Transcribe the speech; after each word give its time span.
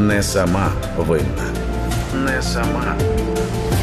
Не 0.00 0.22
сама 0.22 0.72
винна. 0.96 1.46
Не 2.14 2.42
сама. 2.42 2.96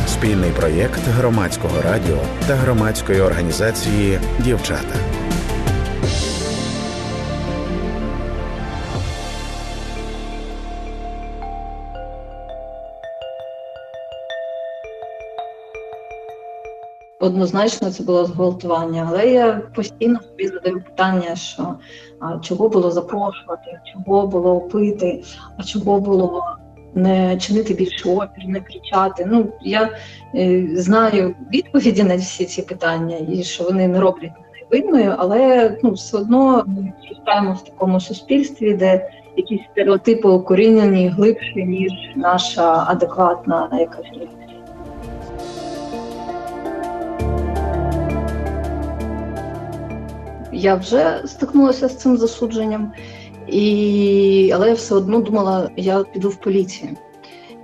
Спільний 0.08 0.52
проєкт 0.52 1.00
громадського 1.18 1.82
радіо 1.82 2.18
та 2.48 2.56
громадської 2.56 3.22
організації 3.22 4.20
Дівчата. 4.40 4.96
Однозначно 17.28 17.92
це 17.92 18.04
було 18.04 18.26
зґвалтування, 18.26 19.08
але 19.10 19.28
я 19.28 19.62
постійно 19.76 20.20
собі 20.22 20.48
задаю 20.48 20.82
питання, 20.82 21.36
що 21.36 21.76
а, 22.20 22.40
чого 22.40 22.70
було 22.70 22.92
запрошувати, 22.92 23.80
чого 23.94 24.28
було 24.28 24.60
пити, 24.60 25.24
а 25.58 25.64
чого 25.64 26.00
було 26.00 26.44
не 26.96 27.38
чинити 27.38 27.74
більше 27.74 28.10
опір, 28.10 28.48
не 28.48 28.60
кричати. 28.60 29.26
Ну 29.28 29.48
я 29.62 29.90
е, 30.36 30.68
знаю 30.74 31.36
відповіді 31.54 32.04
на 32.04 32.16
всі 32.16 32.46
ці 32.46 32.62
питання, 32.62 33.18
і 33.30 33.44
що 33.44 33.64
вони 33.64 33.88
не 33.88 34.00
роблять 34.00 34.32
мене 34.32 34.66
винною, 34.72 35.16
але 35.18 35.72
ну 35.84 35.92
все 35.92 36.18
одно 36.18 36.64
ми 36.68 36.94
зростаємо 37.08 37.54
в 37.54 37.64
такому 37.64 38.00
суспільстві, 38.00 38.74
де 38.74 39.10
якісь 39.38 39.62
стереотипи 39.72 40.30
укорінені 40.30 41.08
глибше 41.10 41.56
ніж 41.56 41.92
наша 42.16 42.86
адекватна 42.88 43.70
якась. 43.80 44.06
Я 50.58 50.76
вже 50.76 51.22
стикнулася 51.26 51.88
з 51.88 51.96
цим 51.96 52.18
засудженням, 52.18 52.92
і... 53.48 54.52
але 54.56 54.68
я 54.68 54.74
все 54.74 54.96
одно 54.96 55.22
думала, 55.22 55.70
я 55.76 56.04
піду 56.04 56.30
в 56.30 56.36
поліцію. 56.36 56.90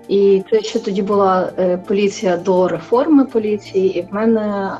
І 0.08 0.44
це 0.50 0.61
ще 0.61 0.80
тоді 0.80 1.02
була 1.02 1.50
е, 1.59 1.77
поліція 1.77 2.38
до 2.38 2.67
реформи 2.67 3.25
поліції, 3.25 4.00
і 4.00 4.02
в 4.02 4.13
мене 4.13 4.72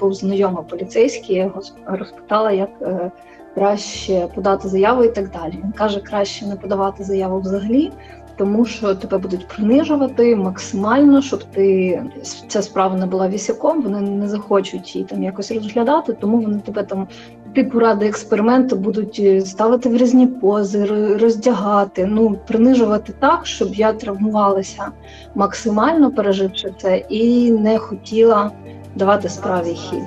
був 0.00 0.14
знайомий 0.14 0.64
поліцейський, 0.68 1.36
я 1.36 1.44
його 1.44 1.62
розпитала, 1.86 2.52
як 2.52 2.70
е, 2.82 3.10
краще 3.54 4.28
подати 4.34 4.68
заяву 4.68 5.04
і 5.04 5.08
так 5.08 5.30
далі. 5.30 5.52
Він 5.64 5.72
каже, 5.72 6.00
краще 6.00 6.46
не 6.46 6.56
подавати 6.56 7.04
заяву 7.04 7.40
взагалі, 7.40 7.92
тому 8.36 8.64
що 8.64 8.94
тебе 8.94 9.18
будуть 9.18 9.48
принижувати 9.48 10.36
максимально, 10.36 11.22
щоб 11.22 11.44
ти 11.44 12.02
ця 12.48 12.62
справа 12.62 12.96
не 12.96 13.06
була 13.06 13.28
вісяком, 13.28 13.82
вони 13.82 14.00
не 14.00 14.28
захочуть 14.28 14.94
її 14.94 15.06
там 15.06 15.22
якось 15.22 15.52
розглядати, 15.52 16.12
тому 16.12 16.40
вони 16.40 16.58
тебе 16.58 16.82
там 16.82 17.08
типу 17.54 17.78
ради 17.78 18.06
експерименту 18.06 18.76
будуть 18.76 19.20
е, 19.20 19.40
ставити 19.40 19.88
в 19.88 19.96
різні 19.96 20.26
пози, 20.26 20.84
роздягати, 21.20 22.06
ну 22.06 22.38
принижувати 22.46 23.12
так, 23.18 23.46
щоб 23.46 23.74
я 23.74 23.92
травмувалася 23.92 24.88
максимально 25.34 26.10
переживши 26.10 26.72
це, 26.82 26.96
і 26.96 27.50
не 27.50 27.78
хотіла 27.78 28.50
давати 28.96 29.28
справі 29.28 29.74
хід. 29.74 30.02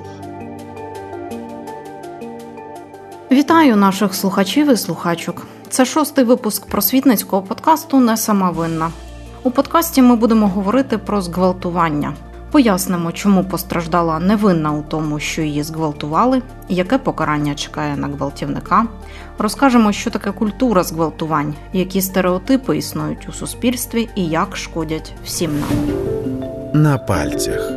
Вітаю 3.32 3.76
наших 3.76 4.14
слухачів 4.14 4.72
і 4.72 4.76
слухачок. 4.76 5.46
Це 5.68 5.84
шостий 5.84 6.24
випуск 6.24 6.66
просвітницького 6.66 7.42
подкасту 7.42 8.00
Не 8.00 8.16
сама 8.16 8.50
винна. 8.50 8.90
У 9.42 9.50
подкасті 9.50 10.02
ми 10.02 10.16
будемо 10.16 10.48
говорити 10.48 10.98
про 10.98 11.20
зґвалтування. 11.20 12.14
Пояснимо, 12.52 13.12
чому 13.12 13.44
постраждала 13.44 14.18
невинна 14.18 14.72
у 14.72 14.82
тому, 14.82 15.20
що 15.20 15.42
її 15.42 15.62
зґвалтували, 15.62 16.42
яке 16.68 16.98
покарання 16.98 17.54
чекає 17.54 17.96
на 17.96 18.06
гвалтівника. 18.06 18.86
Розкажемо, 19.38 19.92
що 19.92 20.10
таке 20.10 20.32
культура 20.32 20.82
зґвалтувань, 20.82 21.54
які 21.72 22.00
стереотипи 22.00 22.76
існують 22.76 23.28
у 23.28 23.32
суспільстві 23.32 24.08
і 24.16 24.26
як 24.26 24.56
шкодять 24.56 25.12
всім 25.24 25.50
нам. 25.60 25.70
На 26.82 26.98
пальцях. 26.98 27.72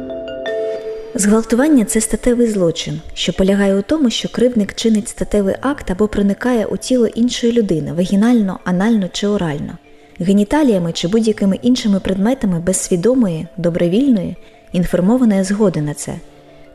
Зґвалтування 1.16 1.85
це 1.85 2.01
статевий 2.01 2.47
злочин, 2.47 3.01
що 3.13 3.33
полягає 3.33 3.75
у 3.75 3.81
тому, 3.81 4.09
що 4.09 4.29
кривник 4.29 4.75
чинить 4.75 5.09
статевий 5.09 5.55
акт 5.61 5.91
або 5.91 6.07
проникає 6.07 6.66
у 6.66 6.78
тіло 6.78 7.07
іншої 7.07 7.53
людини 7.53 7.94
вагінально, 7.94 8.59
анально 8.63 9.07
чи 9.11 9.28
орально, 9.28 9.78
геніталіями 10.19 10.91
чи 10.91 11.07
будь-якими 11.07 11.55
іншими 11.61 11.99
предметами 11.99 12.59
без 12.59 12.78
свідомої, 12.78 13.47
добровільної, 13.57 14.35
інформованої 14.75 15.43
згоди 15.43 15.81
на 15.81 15.93
це. 15.93 16.15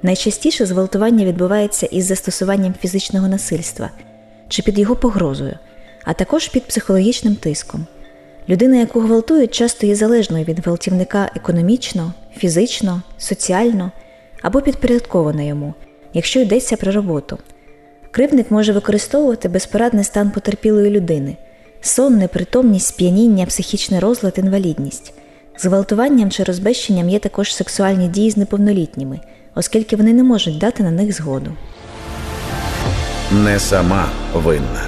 Найчастіше 0.02 0.66
зґвалтування 0.66 1.24
відбувається 1.24 1.86
із 1.86 2.04
застосуванням 2.04 2.74
фізичного 2.80 3.28
насильства 3.28 3.90
чи 4.48 4.62
під 4.62 4.78
його 4.78 4.96
погрозою, 4.96 5.58
а 6.04 6.12
також 6.12 6.48
під 6.48 6.64
психологічним 6.64 7.34
тиском. 7.36 7.86
Людина, 8.48 8.76
яку 8.76 9.00
гвалтують, 9.00 9.54
часто 9.54 9.86
є 9.86 9.94
залежною 9.94 10.44
від 10.44 10.66
гвалтівника 10.66 11.30
економічно, 11.36 12.12
фізично, 12.36 13.02
соціально 13.18 13.90
або 14.42 14.60
підпорядкована 14.60 15.42
йому, 15.42 15.74
якщо 16.14 16.40
йдеться 16.40 16.76
про 16.76 16.92
роботу. 16.92 17.38
Кривник 18.10 18.50
може 18.50 18.72
використовувати 18.72 19.48
безпорадний 19.48 20.04
стан 20.04 20.30
потерпілої 20.30 20.90
людини, 20.90 21.36
сон, 21.80 22.18
непритомність, 22.18 22.86
сп'яніння, 22.86 23.46
психічний 23.46 24.00
розлад, 24.00 24.34
інвалідність. 24.38 25.12
Зґвалтуванням 25.62 26.30
чи 26.30 26.44
розбещенням 26.44 27.08
є 27.08 27.18
також 27.18 27.54
сексуальні 27.54 28.08
дії 28.08 28.30
з 28.30 28.36
неповнолітніми, 28.36 29.20
оскільки 29.54 29.96
вони 29.96 30.12
не 30.12 30.24
можуть 30.24 30.58
дати 30.58 30.82
на 30.82 30.90
них 30.90 31.16
згоду. 31.16 31.52
Не 33.44 33.58
сама 33.58 34.06
винна. 34.34 34.82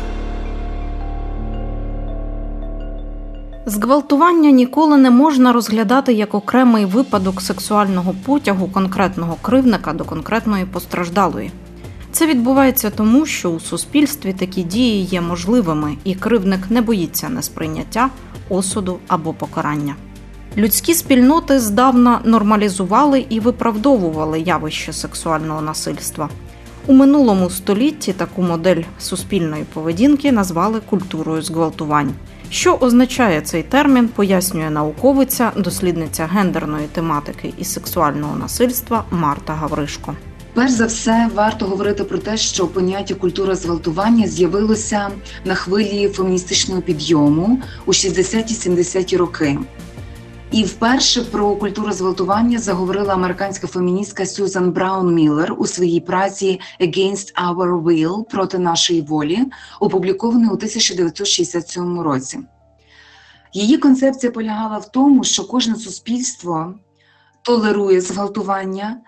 Зґвалтування 3.66 4.50
ніколи 4.50 4.97
не 4.97 5.10
можна 5.10 5.53
розглядати 5.53 6.12
як 6.12 6.34
окремий 6.34 6.84
випадок 6.84 7.41
сексуального 7.41 8.15
потягу 8.25 8.69
конкретного 8.69 9.37
кривника 9.43 9.93
до 9.93 10.04
конкретної 10.04 10.65
постраждалої. 10.65 11.50
Це 12.12 12.27
відбувається 12.27 12.91
тому, 12.91 13.27
що 13.27 13.50
у 13.50 13.60
суспільстві 13.60 14.33
такі 14.33 14.62
дії 14.62 15.04
є 15.04 15.21
можливими, 15.21 15.97
і 16.04 16.15
кривник 16.15 16.71
не 16.71 16.81
боїться 16.83 17.28
несприйняття, 17.28 18.10
осуду 18.49 18.99
або 19.09 19.33
покарання. 19.33 19.94
Людські 20.56 20.94
спільноти 20.94 21.60
здавна 21.60 22.20
нормалізували 22.24 23.26
і 23.28 23.40
виправдовували 23.40 24.40
явище 24.40 24.92
сексуального 24.92 25.62
насильства. 25.62 26.28
У 26.86 26.92
минулому 26.92 27.50
столітті 27.50 28.12
таку 28.12 28.42
модель 28.42 28.82
суспільної 29.00 29.64
поведінки 29.74 30.32
назвали 30.32 30.80
культурою 30.80 31.42
зґвалтувань. 31.42 32.12
Що 32.50 32.74
означає 32.74 33.41
цей 33.41 33.62
термін, 33.62 34.08
пояснює 34.08 34.70
науковиця, 34.70 35.52
дослідниця 35.56 36.26
гендерної 36.32 36.86
тематики 36.86 37.52
і 37.58 37.64
сексуального 37.64 38.36
насильства 38.36 39.04
Марта 39.10 39.52
Гавришко. 39.52 40.16
Перш 40.54 40.70
за 40.70 40.86
все, 40.86 41.30
варто 41.34 41.66
говорити 41.66 42.04
про 42.04 42.18
те, 42.18 42.36
що 42.36 42.66
поняття 42.66 43.14
культура 43.14 43.54
зґвалтування 43.54 44.26
з'явилося 44.26 45.08
на 45.44 45.54
хвилі 45.54 46.08
феміністичного 46.08 46.82
підйому 46.82 47.60
у 47.86 47.91
60-70-ті 47.92 49.16
роки. 49.16 49.58
І 50.52 50.64
вперше 50.64 51.22
про 51.22 51.56
культуру 51.56 51.92
зґвалтування 51.92 52.58
заговорила 52.58 53.14
американська 53.14 53.66
феміністка 53.66 54.26
Сюзан 54.26 54.72
Браун 54.72 55.14
Міллер 55.14 55.54
у 55.58 55.66
своїй 55.66 56.00
праці 56.00 56.60
«Against 56.80 57.34
Our 57.48 57.82
Will» 57.82 58.24
проти 58.24 58.58
нашої 58.58 59.00
волі, 59.00 59.38
опублікованої 59.80 60.50
у 60.50 60.54
1967 60.54 62.00
році. 62.00 62.38
Її 63.52 63.78
концепція 63.78 64.32
полягала 64.32 64.78
в 64.78 64.92
тому, 64.92 65.24
що 65.24 65.44
кожне 65.44 65.76
суспільство 65.76 66.74
толерує 67.42 68.00
зґвалтування, 68.00 69.00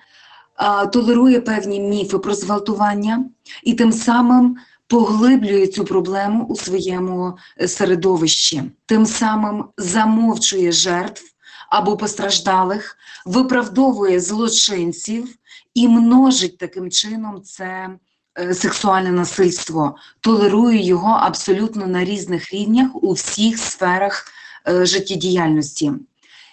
толерує 0.92 1.40
певні 1.40 1.80
міфи 1.80 2.18
про 2.18 2.34
зґвалтування 2.34 3.24
і 3.62 3.74
тим 3.74 3.92
самим 3.92 4.56
поглиблює 4.86 5.66
цю 5.66 5.84
проблему 5.84 6.44
у 6.44 6.56
своєму 6.56 7.36
е, 7.60 7.68
середовищі, 7.68 8.62
тим 8.86 9.06
самим 9.06 9.64
замовчує 9.78 10.72
жертв 10.72 11.33
або 11.74 11.96
постраждалих, 11.96 12.96
виправдовує 13.26 14.20
злочинців 14.20 15.28
і 15.74 15.88
множить 15.88 16.58
таким 16.58 16.90
чином 16.90 17.42
це 17.42 17.88
е, 18.38 18.54
сексуальне 18.54 19.12
насильство, 19.12 19.96
толерує 20.20 20.86
його 20.86 21.10
абсолютно 21.10 21.86
на 21.86 22.04
різних 22.04 22.52
рівнях 22.52 22.90
у 22.94 23.12
всіх 23.12 23.58
сферах 23.58 24.26
е, 24.68 24.86
життєдіяльності. 24.86 25.92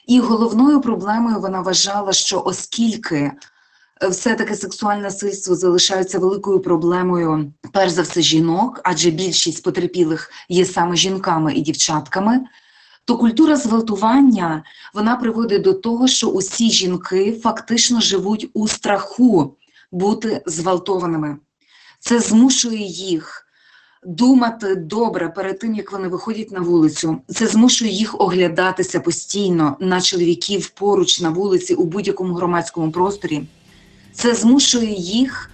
І 0.08 0.20
головною 0.20 0.82
проблемою 0.82 1.40
вона 1.40 1.62
вважала, 1.62 2.14
що 2.14 2.44
оскільки 2.46 3.32
е, 4.04 4.08
все-таки 4.08 4.56
сексуальне 4.56 5.02
насильство 5.02 5.56
залишається 5.56 6.20
великою 6.20 6.60
проблемою, 6.60 7.54
перш 7.74 7.92
за 7.92 8.02
все, 8.02 8.22
жінок, 8.22 8.82
адже 8.84 9.10
більшість 9.10 9.64
потерпілих 9.64 10.32
є 10.50 10.66
саме 10.66 10.96
жінками 10.96 11.54
і 11.54 11.62
дівчатками, 11.62 12.40
то 13.06 13.18
культура 13.18 13.56
зґвалтування 13.56 14.64
вона 14.94 15.16
приводить 15.16 15.62
до 15.62 15.74
того, 15.74 16.08
що 16.08 16.28
усі 16.28 16.72
жінки 16.72 17.40
фактично 17.44 18.02
живуть 18.02 18.50
у 18.54 18.68
страху 18.68 19.56
бути 19.92 20.44
зґвалтованими. 20.46 21.38
Це 22.00 22.20
змушує 22.20 22.86
їх 22.88 23.48
думати 24.04 24.76
добре 24.76 25.30
перед 25.30 25.60
тим, 25.60 25.76
як 25.76 25.92
вони 25.92 26.08
виходять 26.08 26.52
на 26.52 26.60
вулицю. 26.60 27.22
Це 27.28 27.48
змушує 27.48 27.92
їх 27.92 28.22
оглядатися 28.22 29.00
постійно 29.00 29.78
на 29.80 30.02
чоловіків 30.02 30.70
поруч 30.70 31.22
на 31.22 31.30
вулиці 31.30 31.74
у 31.74 31.86
будь-якому 31.86 32.34
громадському 32.34 32.92
просторі. 32.92 33.44
Це 34.14 34.36
змушує 34.36 34.94
їх 34.94 35.52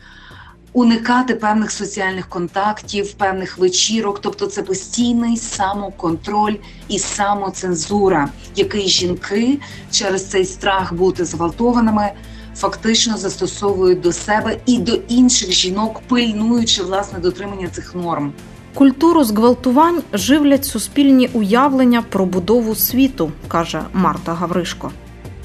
уникати 0.74 1.36
певних 1.36 1.72
соціальних 1.72 2.30
контактів, 2.30 3.14
певних 3.14 3.58
вечірок. 3.58 4.20
Тобто, 4.22 4.48
це 4.48 4.64
постійний 4.64 5.38
самоконтроль 5.38 6.56
і 6.88 7.00
самоцензура, 7.00 8.30
який 8.56 8.88
жінки 8.88 9.60
через 9.92 10.26
цей 10.26 10.46
страх 10.46 10.94
бути 10.94 11.26
зґвалтованими 11.26 12.12
фактично 12.56 13.18
застосовують 13.18 14.02
до 14.02 14.12
себе 14.12 14.58
і 14.66 14.78
до 14.78 14.94
інших 14.94 15.52
жінок, 15.52 16.02
пильнуючи 16.08 16.84
власне 16.84 17.20
дотримання 17.20 17.68
цих 17.68 17.96
норм. 17.96 18.34
Культуру 18.74 19.24
зґвалтувань 19.24 20.02
живлять 20.14 20.66
суспільні 20.66 21.30
уявлення 21.34 22.02
про 22.02 22.26
будову 22.26 22.76
світу, 22.76 23.32
каже 23.48 23.82
Марта 23.94 24.34
Гавришко. 24.34 24.92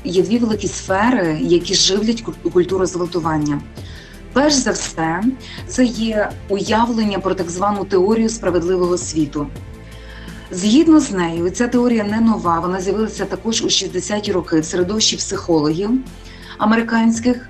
Є 0.04 0.22
дві 0.22 0.38
великі 0.38 0.69
сфери, 0.69 1.38
які 1.42 1.74
живлять 1.74 2.24
культуру 2.52 2.86
зґвалтування. 2.86 3.60
Перш 4.32 4.55
за 4.55 4.70
все, 4.70 5.23
це 5.67 5.84
є 5.84 6.31
уявлення 6.49 7.19
про 7.19 7.34
так 7.34 7.50
звану 7.50 7.84
теорію 7.84 8.29
справедливого 8.29 8.99
світу. 8.99 9.46
Згідно 10.50 11.00
з 11.00 11.11
нею, 11.11 11.50
ця 11.50 11.69
теорія 11.69 12.05
не 12.05 12.20
нова, 12.20 12.61
вона 12.61 12.81
з'явилася 12.81 13.25
також 13.25 13.62
у 13.62 13.67
60-ті 13.67 14.32
роки 14.32 14.61
в 14.61 14.64
середовищі 14.64 15.17
психологів 15.17 15.90
американських 16.58 17.37
е, 17.37 17.49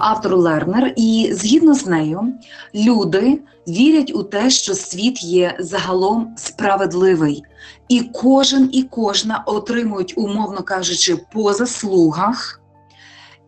автор 0.00 0.36
Лернер, 0.36 0.92
і 0.96 1.30
згідно 1.32 1.74
з 1.74 1.86
нею, 1.86 2.34
люди 2.74 3.40
вірять 3.68 4.12
у 4.14 4.22
те, 4.22 4.50
що 4.50 4.74
світ 4.74 5.22
є 5.22 5.56
загалом 5.58 6.34
справедливий, 6.36 7.42
і 7.88 8.00
кожен 8.00 8.70
і 8.72 8.82
кожна 8.82 9.42
отримують, 9.46 10.14
умовно 10.16 10.62
кажучи, 10.62 11.16
по 11.32 11.52
заслугах. 11.52 12.60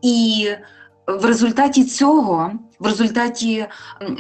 І 0.03 0.49
в 1.06 1.25
результаті 1.25 1.85
цього, 1.85 2.53
в 2.79 2.87
результаті 2.87 3.67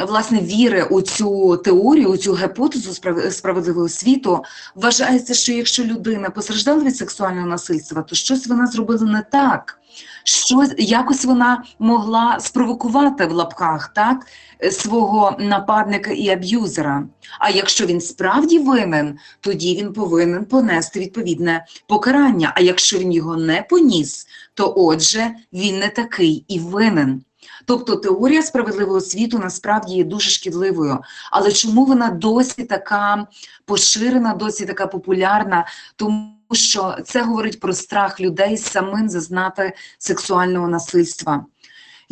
власне 0.08 0.40
віри 0.40 0.82
у 0.90 1.02
цю 1.02 1.56
теорію, 1.56 2.08
у 2.08 2.16
цю 2.16 2.34
гіпотезу 2.34 2.92
справедливого 3.30 3.88
світу, 3.88 4.44
вважається, 4.74 5.34
що 5.34 5.52
якщо 5.52 5.84
людина 5.84 6.30
постраждала 6.30 6.84
від 6.84 6.96
сексуального 6.96 7.46
насильства, 7.46 8.02
то 8.02 8.14
щось 8.14 8.46
вона 8.46 8.66
зробила 8.66 9.06
не 9.06 9.22
так 9.32 9.78
що 10.24 10.64
якось 10.78 11.24
вона 11.24 11.64
могла 11.78 12.40
спровокувати 12.40 13.26
в 13.26 13.32
лапках 13.32 13.88
так 13.88 14.26
свого 14.70 15.36
нападника 15.38 16.10
і 16.10 16.28
аб'юзера. 16.28 17.04
А 17.38 17.50
якщо 17.50 17.86
він 17.86 18.00
справді 18.00 18.58
винен, 18.58 19.18
тоді 19.40 19.76
він 19.76 19.92
повинен 19.92 20.44
понести 20.44 21.00
відповідне 21.00 21.66
покарання. 21.86 22.52
А 22.54 22.60
якщо 22.60 22.98
він 22.98 23.12
його 23.12 23.36
не 23.36 23.62
поніс, 23.70 24.26
то 24.54 24.74
отже 24.76 25.30
він 25.52 25.78
не 25.78 25.88
такий 25.88 26.44
і 26.48 26.58
винен. 26.58 27.22
Тобто 27.66 27.96
теорія 27.96 28.42
справедливого 28.42 29.00
світу 29.00 29.38
насправді 29.38 29.94
є 29.94 30.04
дуже 30.04 30.30
шкідливою. 30.30 30.98
Але 31.30 31.52
чому 31.52 31.84
вона 31.84 32.10
досі 32.10 32.64
така 32.64 33.26
поширена, 33.64 34.34
досі 34.34 34.66
така 34.66 34.86
популярна? 34.86 35.66
Тому 35.96 36.34
що 36.52 36.96
це 37.04 37.22
говорить 37.22 37.60
про 37.60 37.72
страх 37.72 38.20
людей 38.20 38.56
самим 38.56 39.08
зазнати 39.08 39.72
сексуального 39.98 40.68
насильства. 40.68 41.46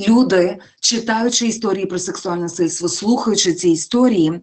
Люди, 0.09 0.59
читаючи 0.81 1.47
історії 1.47 1.87
про 1.87 1.99
сексуальне 1.99 2.43
насильство, 2.43 2.89
слухаючи 2.89 3.55
ці 3.55 3.69
історії, 3.69 4.41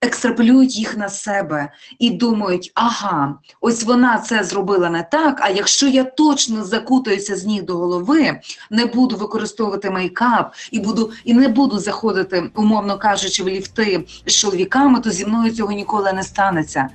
екстраполюють 0.00 0.76
їх 0.76 0.96
на 0.96 1.08
себе 1.08 1.72
і 1.98 2.10
думають, 2.10 2.72
ага, 2.74 3.34
ось 3.60 3.84
вона 3.84 4.18
це 4.18 4.44
зробила 4.44 4.90
не 4.90 5.02
так. 5.02 5.40
А 5.42 5.48
якщо 5.48 5.88
я 5.88 6.04
точно 6.04 6.64
закутаюся 6.64 7.36
з 7.36 7.44
ніг 7.44 7.62
до 7.62 7.76
голови, 7.76 8.40
не 8.70 8.86
буду 8.86 9.16
використовувати 9.16 9.90
мейкап 9.90 10.54
і 10.70 10.80
буду 10.80 11.12
і 11.24 11.34
не 11.34 11.48
буду 11.48 11.78
заходити, 11.78 12.50
умовно 12.54 12.98
кажучи, 12.98 13.42
в 13.42 13.48
ліфти 13.48 14.04
з 14.26 14.32
чоловіками, 14.32 15.00
то 15.00 15.10
зі 15.10 15.26
мною 15.26 15.50
цього 15.50 15.72
ніколи 15.72 16.12
не 16.12 16.22
станеться. 16.22 16.88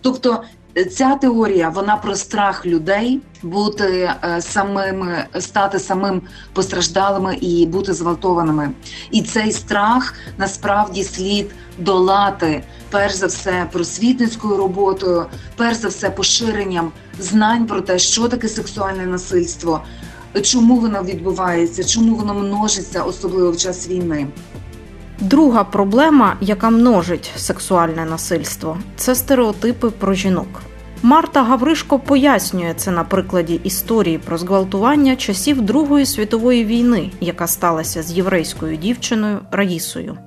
Тобто 0.00 0.42
Ця 0.84 1.14
теорія 1.14 1.68
вона 1.68 1.96
про 1.96 2.14
страх 2.14 2.66
людей 2.66 3.20
бути 3.42 4.10
е, 4.24 4.40
самими, 4.40 5.24
стати 5.40 5.78
самим 5.78 6.22
постраждалими 6.52 7.36
і 7.36 7.66
бути 7.66 7.92
зґвалтованими. 7.92 8.70
І 9.10 9.22
цей 9.22 9.52
страх 9.52 10.14
насправді 10.38 11.04
слід 11.04 11.50
долати 11.78 12.62
перш 12.90 13.14
за 13.14 13.26
все 13.26 13.68
просвітницькою 13.72 14.56
роботою, 14.56 15.26
перш 15.56 15.76
за 15.76 15.88
все 15.88 16.10
поширенням 16.10 16.92
знань 17.18 17.66
про 17.66 17.80
те, 17.80 17.98
що 17.98 18.28
таке 18.28 18.48
сексуальне 18.48 19.06
насильство, 19.06 19.84
чому 20.42 20.76
воно 20.76 21.02
відбувається, 21.02 21.84
чому 21.84 22.14
воно 22.14 22.34
множиться, 22.34 23.02
особливо 23.02 23.50
в 23.50 23.56
час 23.56 23.88
війни. 23.88 24.26
Друга 25.20 25.64
проблема, 25.64 26.36
яка 26.40 26.70
множить 26.70 27.32
сексуальне 27.36 28.04
насильство, 28.04 28.78
це 28.96 29.14
стереотипи 29.14 29.90
про 29.90 30.14
жінок. 30.14 30.46
Марта 31.02 31.42
Гавришко 31.42 31.98
пояснює 31.98 32.74
це 32.76 32.90
на 32.90 33.04
прикладі 33.04 33.60
історії 33.64 34.18
про 34.18 34.38
зґвалтування 34.38 35.16
часів 35.16 35.60
Другої 35.60 36.06
світової 36.06 36.64
війни, 36.64 37.10
яка 37.20 37.46
сталася 37.46 38.02
з 38.02 38.12
єврейською 38.12 38.76
дівчиною 38.76 39.38
Раїсою. 39.50 40.18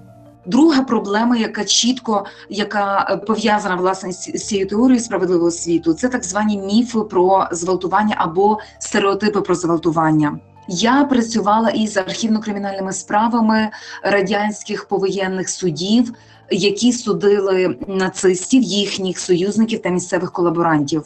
Друга 0.46 0.82
проблема, 0.84 1.38
яка 1.38 1.66
чітко 1.66 2.26
яка 2.50 3.08
е, 3.10 3.18
пов'язана 3.18 3.76
власне 3.76 4.12
з 4.12 4.46
цією 4.46 4.68
теорією 4.68 5.04
справедливого 5.04 5.52
світу, 5.52 5.94
це 5.94 6.08
так 6.08 6.24
звані 6.24 6.58
міфи 6.58 7.00
про 7.00 7.48
зґвалтування 7.52 8.16
або 8.18 8.60
стереотипи 8.80 9.42
про 9.42 9.56
зґвалтування. 9.56 10.40
Я 10.68 11.04
працювала 11.04 11.70
із 11.70 11.98
архівно-кримінальними 11.98 12.94
справами 12.94 13.70
радянських 14.04 14.86
повоєнних 14.86 15.50
судів, 15.50 16.14
які 16.52 16.94
судили 16.94 17.78
нацистів, 17.88 18.64
їхніх 18.64 19.20
союзників 19.20 19.82
та 19.82 19.90
місцевих 19.90 20.32
колаборантів. 20.32 21.04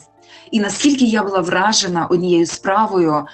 І 0.50 0.60
наскільки 0.60 1.04
я 1.04 1.22
була 1.22 1.40
вражена 1.40 2.06
однією 2.06 2.46
справою, 2.46 3.26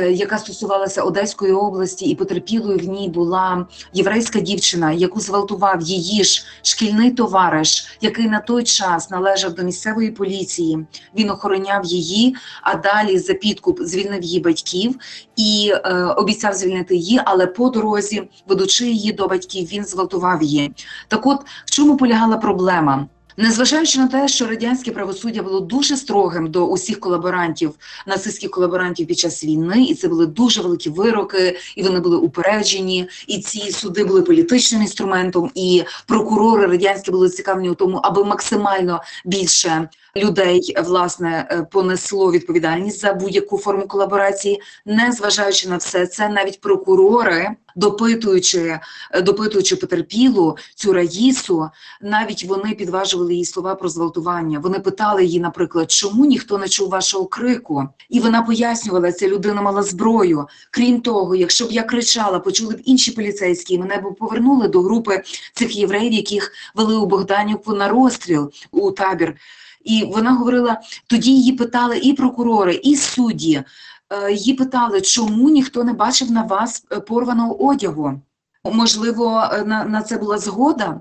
яка 0.00 0.38
стосувалася 0.38 1.02
Одеської 1.02 1.52
області, 1.52 2.04
і 2.04 2.14
потерпілою 2.14 2.78
в 2.78 2.84
ній 2.84 3.08
була 3.08 3.66
єврейська 3.92 4.40
дівчина, 4.40 4.92
яку 4.92 5.20
зґвалтував 5.20 5.82
її 5.82 6.24
ж 6.24 6.44
шкільний 6.62 7.10
товариш, 7.10 7.98
який 8.00 8.28
на 8.28 8.40
той 8.40 8.64
час 8.64 9.10
належав 9.10 9.54
до 9.54 9.62
місцевої 9.62 10.10
поліції. 10.10 10.86
Він 11.16 11.30
охороняв 11.30 11.84
її, 11.84 12.36
а 12.62 12.74
далі 12.74 13.18
за 13.18 13.34
підкуп 13.34 13.80
звільнив 13.82 14.22
її 14.22 14.40
батьків 14.40 14.94
і 15.36 15.72
е, 15.74 16.04
обіцяв 16.04 16.54
звільнити 16.54 16.96
її. 16.96 17.20
Але 17.24 17.46
по 17.46 17.68
дорозі, 17.68 18.28
ведучи 18.48 18.86
її 18.86 19.12
до 19.12 19.28
батьків, 19.28 19.68
він 19.72 19.84
зґвалтував 19.84 20.42
її. 20.42 20.74
Так, 21.08 21.26
от 21.26 21.40
в 21.66 21.70
чому 21.70 21.96
полягала 21.96 22.36
проблема? 22.36 23.06
Незважаючи 23.36 23.98
на 23.98 24.06
те, 24.06 24.28
що 24.28 24.46
радянське 24.46 24.92
правосуддя 24.92 25.42
було 25.42 25.60
дуже 25.60 25.96
строгим 25.96 26.50
до 26.50 26.66
усіх 26.66 27.00
колаборантів, 27.00 27.74
нацистських 28.06 28.50
колаборантів 28.50 29.06
під 29.06 29.18
час 29.18 29.44
війни, 29.44 29.84
і 29.84 29.94
це 29.94 30.08
були 30.08 30.26
дуже 30.26 30.62
великі 30.62 30.90
вироки, 30.90 31.58
і 31.76 31.82
вони 31.82 32.00
були 32.00 32.16
упереджені. 32.16 33.08
І 33.26 33.38
ці 33.38 33.72
суди 33.72 34.04
були 34.04 34.22
політичним 34.22 34.82
інструментом, 34.82 35.50
і 35.54 35.84
прокурори 36.06 36.66
радянські 36.66 37.10
були 37.10 37.28
цікавлені 37.28 37.70
у 37.70 37.74
тому, 37.74 37.96
аби 37.96 38.24
максимально 38.24 39.02
більше 39.24 39.88
людей 40.16 40.76
власне 40.84 41.48
е, 41.50 41.62
понесло 41.70 42.32
відповідальність 42.32 43.00
за 43.00 43.12
будь-яку 43.12 43.58
форму 43.58 43.86
колаборації, 43.86 44.62
не 44.86 45.12
зважаючи 45.12 45.68
на 45.68 45.76
все 45.76 46.06
це, 46.06 46.28
навіть 46.28 46.60
прокурори, 46.60 47.50
допитуючи, 47.76 48.80
е, 49.10 49.22
допитуючи 49.22 49.76
потерпілу 49.76 50.56
цю 50.74 50.92
раїсу, 50.92 51.70
навіть 52.02 52.44
вони 52.44 52.74
підважували 52.74 53.32
її 53.32 53.44
слова 53.44 53.74
про 53.74 53.88
зґвалтування. 53.88 54.58
Вони 54.58 54.78
питали 54.78 55.24
її, 55.24 55.40
наприклад, 55.40 55.90
чому 55.90 56.24
ніхто 56.24 56.58
не 56.58 56.68
чув 56.68 56.88
вашого 56.88 57.26
крику, 57.26 57.88
і 58.08 58.20
вона 58.20 58.42
пояснювала, 58.42 59.12
ця 59.12 59.28
людина 59.28 59.62
мала 59.62 59.82
зброю. 59.82 60.46
Крім 60.70 61.00
того, 61.00 61.34
якщо 61.34 61.66
б 61.66 61.72
я 61.72 61.82
кричала, 61.82 62.38
почули 62.38 62.74
б 62.74 62.80
інші 62.84 63.10
поліцейські, 63.10 63.78
мене 63.78 63.96
б 63.96 64.14
повернули 64.14 64.68
до 64.68 64.82
групи 64.82 65.22
цих 65.54 65.76
євреїв, 65.76 66.12
яких 66.12 66.52
вели 66.74 66.96
у 66.96 67.06
Богданівку 67.06 67.74
на 67.74 67.88
розстріл 67.88 68.52
у 68.70 68.90
табір. 68.90 69.36
І 69.84 70.04
вона 70.04 70.32
говорила: 70.32 70.80
тоді 71.06 71.30
її 71.30 71.52
питали 71.52 71.98
і 71.98 72.12
прокурори, 72.12 72.74
і 72.74 72.96
судді. 72.96 73.64
Е, 74.10 74.32
її 74.32 74.54
питали, 74.54 75.00
чому 75.00 75.50
ніхто 75.50 75.84
не 75.84 75.92
бачив 75.92 76.30
на 76.30 76.42
вас 76.42 76.86
е, 76.92 77.00
порваного 77.00 77.66
одягу? 77.66 78.20
Можливо, 78.64 79.48
е, 79.52 79.64
на, 79.64 79.84
на 79.84 80.02
це 80.02 80.18
була 80.18 80.38
згода. 80.38 81.00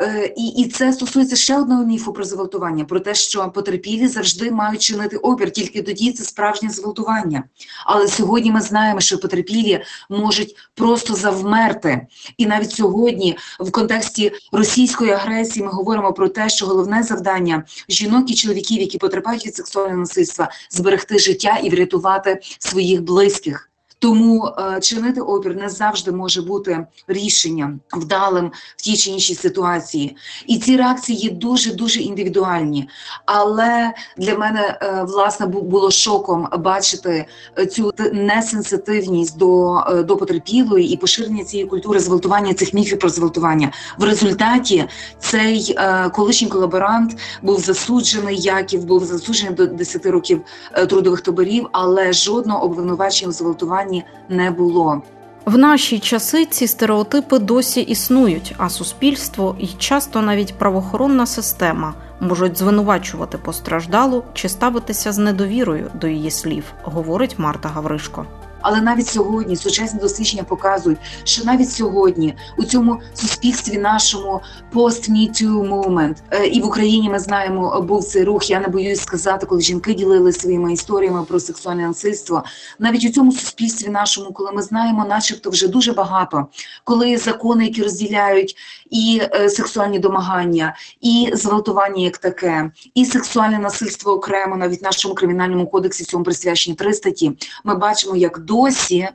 Е, 0.00 0.32
і 0.36 0.46
і 0.46 0.68
це 0.68 0.92
стосується 0.92 1.36
ще 1.36 1.58
одного 1.58 1.84
міфу 1.84 2.12
про 2.12 2.24
зґвалтування: 2.24 2.84
про 2.84 3.00
те, 3.00 3.14
що 3.14 3.50
потерпілі 3.54 4.08
завжди 4.08 4.50
мають 4.50 4.82
чинити 4.82 5.16
опір, 5.16 5.50
тільки 5.50 5.82
тоді 5.82 6.12
це 6.12 6.24
справжнє 6.24 6.70
зґвалтування. 6.70 7.44
Але 7.86 8.08
сьогодні 8.08 8.52
ми 8.52 8.60
знаємо, 8.60 9.00
що 9.00 9.18
потерпілі 9.18 9.84
можуть 10.08 10.56
просто 10.74 11.14
завмерти. 11.14 12.06
І 12.36 12.46
навіть 12.46 12.72
сьогодні, 12.72 13.38
в 13.60 13.70
контексті 13.70 14.32
російської 14.52 15.10
агресії, 15.10 15.64
ми 15.64 15.72
говоримо 15.72 16.12
про 16.12 16.28
те, 16.28 16.48
що 16.48 16.66
головне 16.66 17.02
завдання 17.02 17.64
жінок 17.88 18.30
і 18.30 18.34
чоловіків, 18.34 18.80
які 18.80 18.98
потерпають 18.98 19.46
від 19.46 19.56
сексуального 19.56 20.00
насильства, 20.00 20.50
зберегти 20.70 21.18
життя 21.18 21.58
і 21.62 21.70
врятувати 21.70 22.40
своїх 22.58 23.02
близьких. 23.02 23.67
Тому 23.98 24.46
е, 24.46 24.80
чинити 24.80 25.20
опір 25.20 25.56
не 25.56 25.68
завжди 25.68 26.12
може 26.12 26.42
бути 26.42 26.86
рішенням 27.08 27.80
вдалим 27.92 28.52
в 28.76 28.82
тій 28.82 28.96
чи 28.96 29.10
іншій 29.10 29.34
ситуації. 29.34 30.16
І 30.46 30.58
ці 30.58 30.76
реакції 30.76 31.18
є 31.18 31.30
дуже 31.30 31.74
дуже 31.74 32.00
індивідуальні. 32.00 32.88
Але 33.26 33.92
для 34.16 34.38
мене 34.38 34.78
е, 34.82 35.04
власне 35.08 35.46
було 35.46 35.90
шоком 35.90 36.48
бачити 36.58 37.26
цю 37.70 37.92
несенситивність 38.12 39.38
до 39.38 39.78
е, 39.78 40.02
до 40.02 40.16
потерпілої 40.16 40.92
і 40.92 40.96
поширення 40.96 41.44
цієї 41.44 41.68
культури 41.68 42.00
зґвалтування 42.00 42.54
цих 42.54 42.74
міфів 42.74 42.98
про 42.98 43.08
зґвалтування. 43.08 43.72
В 43.98 44.04
результаті 44.04 44.88
цей 45.18 45.74
е, 45.78 46.10
колишній 46.10 46.48
колаборант 46.48 47.16
був 47.42 47.60
засуджений, 47.60 48.36
Яків 48.36 48.84
був 48.84 49.04
засуджений 49.04 49.54
до 49.54 49.66
10 49.66 50.06
років 50.06 50.40
е, 50.72 50.86
трудових 50.86 51.20
таборів, 51.20 51.66
але 51.72 52.12
жодного 52.12 52.64
обвинувачення 52.64 53.30
в 53.30 53.32
зґвалтуванні 53.32 53.87
стані 53.88 54.04
не 54.28 54.50
було. 54.50 55.02
В 55.44 55.58
наші 55.58 55.98
часи 55.98 56.44
ці 56.44 56.66
стереотипи 56.66 57.38
досі 57.38 57.80
існують, 57.80 58.54
а 58.58 58.68
суспільство 58.68 59.56
і 59.58 59.66
часто 59.66 60.22
навіть 60.22 60.54
правоохоронна 60.58 61.26
система 61.26 61.94
можуть 62.20 62.58
звинувачувати 62.58 63.38
постраждалу 63.38 64.24
чи 64.34 64.48
ставитися 64.48 65.12
з 65.12 65.18
недовірою 65.18 65.90
до 65.94 66.06
її 66.06 66.30
слів, 66.30 66.64
говорить 66.82 67.38
Марта 67.38 67.68
Гавришко. 67.68 68.26
Але 68.60 68.80
навіть 68.80 69.06
сьогодні 69.06 69.56
сучасні 69.56 70.00
дослідження 70.00 70.42
показують, 70.42 70.98
що 71.24 71.44
навіть 71.44 71.70
сьогодні 71.70 72.34
у 72.58 72.64
цьому 72.64 73.00
суспільстві 73.14 73.78
нашому 73.78 74.40
post-Me 74.74 75.30
Too 75.30 75.68
movement, 75.68 76.16
е, 76.30 76.46
і 76.46 76.60
в 76.60 76.66
Україні 76.66 77.10
ми 77.10 77.18
знаємо, 77.18 77.80
був 77.80 78.04
цей 78.04 78.24
рух. 78.24 78.50
Я 78.50 78.60
не 78.60 78.68
боюсь 78.68 79.00
сказати, 79.00 79.46
коли 79.46 79.60
жінки 79.60 79.94
ділили 79.94 80.32
своїми 80.32 80.72
історіями 80.72 81.22
про 81.24 81.40
сексуальне 81.40 81.86
насильство. 81.86 82.44
Навіть 82.78 83.04
у 83.04 83.08
цьому 83.08 83.32
суспільстві 83.32 83.88
нашому, 83.88 84.32
коли 84.32 84.52
ми 84.52 84.62
знаємо, 84.62 85.06
начебто, 85.08 85.50
вже 85.50 85.68
дуже 85.68 85.92
багато, 85.92 86.46
коли 86.84 87.16
закони, 87.16 87.64
які 87.64 87.82
розділяють 87.82 88.56
і 88.90 89.20
е, 89.34 89.50
сексуальні 89.50 89.98
домагання, 89.98 90.76
і 91.00 91.30
зґвалтування 91.32 92.02
як 92.02 92.18
таке, 92.18 92.70
і 92.94 93.04
сексуальне 93.04 93.58
насильство 93.58 94.12
окремо, 94.12 94.56
навіть 94.56 94.80
в 94.80 94.84
нашому 94.84 95.14
кримінальному 95.14 95.66
кодексі 95.66 96.04
цьому 96.04 96.24
присвячені 96.24 96.76
три 96.76 96.94
статті, 96.94 97.32
ми 97.64 97.74
бачимо, 97.74 98.16
як 98.16 98.38
досі 98.48 99.08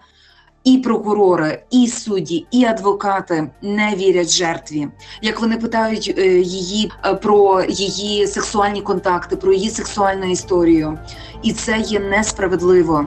і 0.64 0.78
прокурори, 0.78 1.64
і 1.72 1.88
судді, 1.88 2.46
і 2.52 2.66
адвокати 2.66 3.50
не 3.62 3.96
вірять 3.96 4.30
жертві. 4.30 4.88
Як 5.22 5.42
вони 5.42 5.58
питають 5.58 6.14
е, 6.18 6.28
її 6.40 6.92
е, 7.06 7.14
про 7.14 7.64
її 7.70 8.28
сексуальні 8.28 8.82
контакти, 8.82 9.36
про 9.36 9.54
її 9.54 9.70
сексуальну 9.70 10.32
історію, 10.32 10.98
і 11.44 11.54
це 11.54 11.80
є 11.80 12.00
несправедливо. 12.00 13.06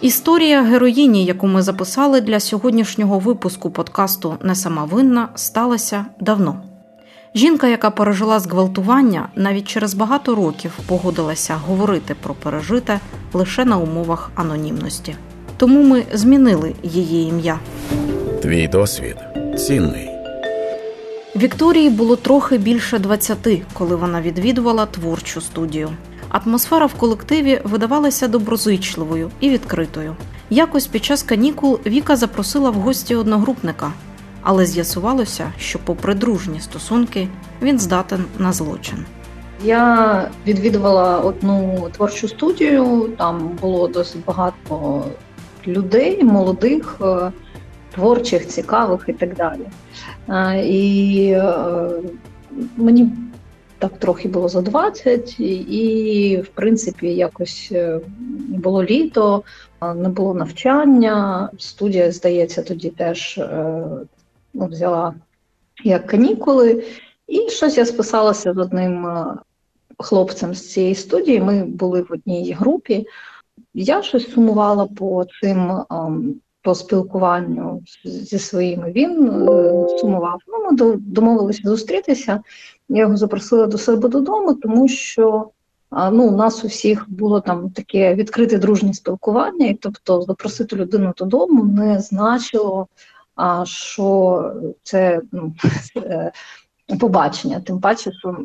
Історія 0.00 0.62
героїні, 0.62 1.24
яку 1.24 1.46
ми 1.46 1.62
записали 1.62 2.20
для 2.20 2.40
сьогоднішнього 2.40 3.18
випуску 3.18 3.70
подкасту 3.70 4.36
Не 4.42 4.54
сама 4.54 4.84
винна, 4.84 5.28
сталася 5.34 6.06
давно. 6.20 6.67
Жінка, 7.34 7.68
яка 7.68 7.90
пережила 7.90 8.40
зґвалтування, 8.40 9.28
навіть 9.36 9.68
через 9.68 9.94
багато 9.94 10.34
років 10.34 10.72
погодилася 10.86 11.54
говорити 11.54 12.16
про 12.22 12.34
пережите 12.34 13.00
лише 13.32 13.64
на 13.64 13.78
умовах 13.78 14.30
анонімності. 14.34 15.16
Тому 15.56 15.82
ми 15.82 16.04
змінили 16.12 16.74
її 16.82 17.28
ім'я. 17.28 17.58
Твій 18.42 18.68
досвід 18.68 19.16
цінний. 19.58 20.08
Вікторії 21.36 21.90
було 21.90 22.16
трохи 22.16 22.58
більше 22.58 22.98
20, 22.98 23.38
коли 23.72 23.96
вона 23.96 24.20
відвідувала 24.20 24.86
творчу 24.86 25.40
студію. 25.40 25.90
Атмосфера 26.28 26.86
в 26.86 26.94
колективі 26.94 27.60
видавалася 27.64 28.28
доброзичливою 28.28 29.30
і 29.40 29.50
відкритою. 29.50 30.16
Якось 30.50 30.86
під 30.86 31.04
час 31.04 31.22
канікул 31.22 31.80
Віка 31.86 32.16
запросила 32.16 32.70
в 32.70 32.74
гості 32.74 33.14
одногрупника, 33.14 33.92
але 34.48 34.66
з'ясувалося, 34.66 35.52
що, 35.58 35.78
попри 35.84 36.14
дружні 36.14 36.60
стосунки, 36.60 37.28
він 37.62 37.78
здатен 37.78 38.24
на 38.38 38.52
злочин. 38.52 39.04
Я 39.64 40.30
відвідувала 40.46 41.18
одну 41.18 41.88
творчу 41.96 42.28
студію. 42.28 43.10
Там 43.18 43.58
було 43.60 43.88
досить 43.88 44.24
багато 44.24 45.04
людей, 45.66 46.24
молодих, 46.24 46.96
е, 47.00 47.32
творчих, 47.94 48.46
цікавих 48.46 49.04
і 49.08 49.12
так 49.12 49.34
далі. 49.34 49.66
Е, 50.28 50.66
і 50.66 51.30
е, 51.30 51.88
мені 52.76 53.12
так 53.78 53.98
трохи 53.98 54.28
було 54.28 54.48
за 54.48 54.60
20, 54.60 55.40
і, 55.40 56.42
в 56.44 56.48
принципі, 56.48 57.06
якось 57.06 57.72
було 58.48 58.84
літо, 58.84 59.42
не 59.96 60.08
було 60.08 60.34
навчання. 60.34 61.48
Студія, 61.58 62.12
здається, 62.12 62.62
тоді 62.62 62.90
теж 62.90 63.40
ну, 64.54 64.66
взяла 64.66 65.14
як 65.84 66.06
канікули. 66.06 66.84
І 67.26 67.48
щось 67.48 67.78
я 67.78 67.86
списалася 67.86 68.54
з 68.54 68.58
одним 68.58 69.06
хлопцем 69.98 70.54
з 70.54 70.72
цієї 70.72 70.94
студії. 70.94 71.40
Ми 71.40 71.64
були 71.64 72.02
в 72.02 72.12
одній 72.12 72.52
групі. 72.52 73.06
Я 73.74 74.02
щось 74.02 74.32
сумувала 74.32 74.86
по 74.86 75.26
цим 75.40 75.84
по 76.62 76.74
спілкуванню 76.74 77.82
зі 78.04 78.38
своїми. 78.38 78.92
Він 78.92 79.30
е, 79.30 79.72
сумував. 79.88 80.40
Ну, 80.46 80.58
Ми 80.70 80.96
домовилися 80.96 81.68
зустрітися. 81.68 82.40
Я 82.88 83.00
його 83.00 83.16
запросила 83.16 83.66
до 83.66 83.78
себе 83.78 84.08
додому, 84.08 84.54
тому 84.54 84.88
що 84.88 85.50
ну, 85.90 86.28
у 86.28 86.36
нас 86.36 86.64
у 86.64 86.66
всіх 86.66 87.10
було 87.10 87.40
там 87.40 87.70
таке 87.70 88.14
відкрите 88.14 88.58
дружнє 88.58 88.94
спілкування, 88.94 89.66
і 89.66 89.74
тобто 89.74 90.22
запросити 90.22 90.76
людину 90.76 91.12
додому 91.16 91.64
не 91.64 92.00
значило, 92.00 92.86
а, 93.38 93.64
що 93.64 94.52
це 94.82 95.20
ну, 95.32 95.54
е, 95.96 96.32
побачення. 97.00 97.60
Тим 97.60 97.80
паче, 97.80 98.12
що 98.12 98.36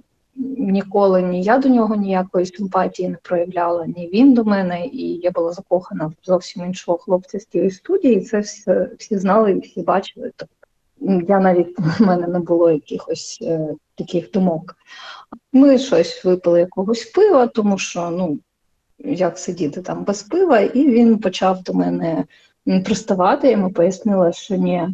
ніколи 0.57 1.21
ні 1.21 1.43
я 1.43 1.57
до 1.57 1.69
нього 1.69 1.95
ніякої 1.95 2.45
симпатії 2.45 3.09
не 3.09 3.17
проявляла, 3.23 3.85
ні 3.85 4.09
він 4.13 4.33
до 4.33 4.43
мене, 4.43 4.85
і 4.85 5.13
я 5.13 5.31
була 5.31 5.51
закохана 5.51 6.05
в 6.05 6.13
зовсім 6.23 6.65
іншого 6.65 6.97
хлопця 6.97 7.39
з 7.39 7.45
тієї 7.45 7.71
студії. 7.71 8.15
і 8.15 8.21
Це 8.21 8.39
всі, 8.39 8.71
всі 8.99 9.17
знали 9.17 9.51
і 9.51 9.59
всі 9.59 9.81
бачили. 9.81 10.31
Я 11.27 11.39
навіть 11.39 11.79
в 11.99 12.01
мене 12.01 12.27
не 12.27 12.39
було 12.39 12.71
якихось 12.71 13.39
е, 13.41 13.69
таких 13.95 14.31
думок. 14.31 14.75
Ми 15.53 15.77
щось 15.77 16.25
випили 16.25 16.59
якогось 16.59 17.05
пива, 17.05 17.47
тому 17.47 17.77
що 17.77 18.09
ну 18.09 18.39
як 18.99 19.37
сидіти 19.37 19.81
там 19.81 20.03
без 20.03 20.23
пива, 20.23 20.59
і 20.59 20.87
він 20.87 21.17
почав 21.17 21.63
до 21.63 21.73
мене 21.73 22.25
приставати. 22.65 23.47
Я 23.47 23.51
йому 23.51 23.71
пояснила, 23.71 24.31
що 24.31 24.55
ні, 24.55 24.87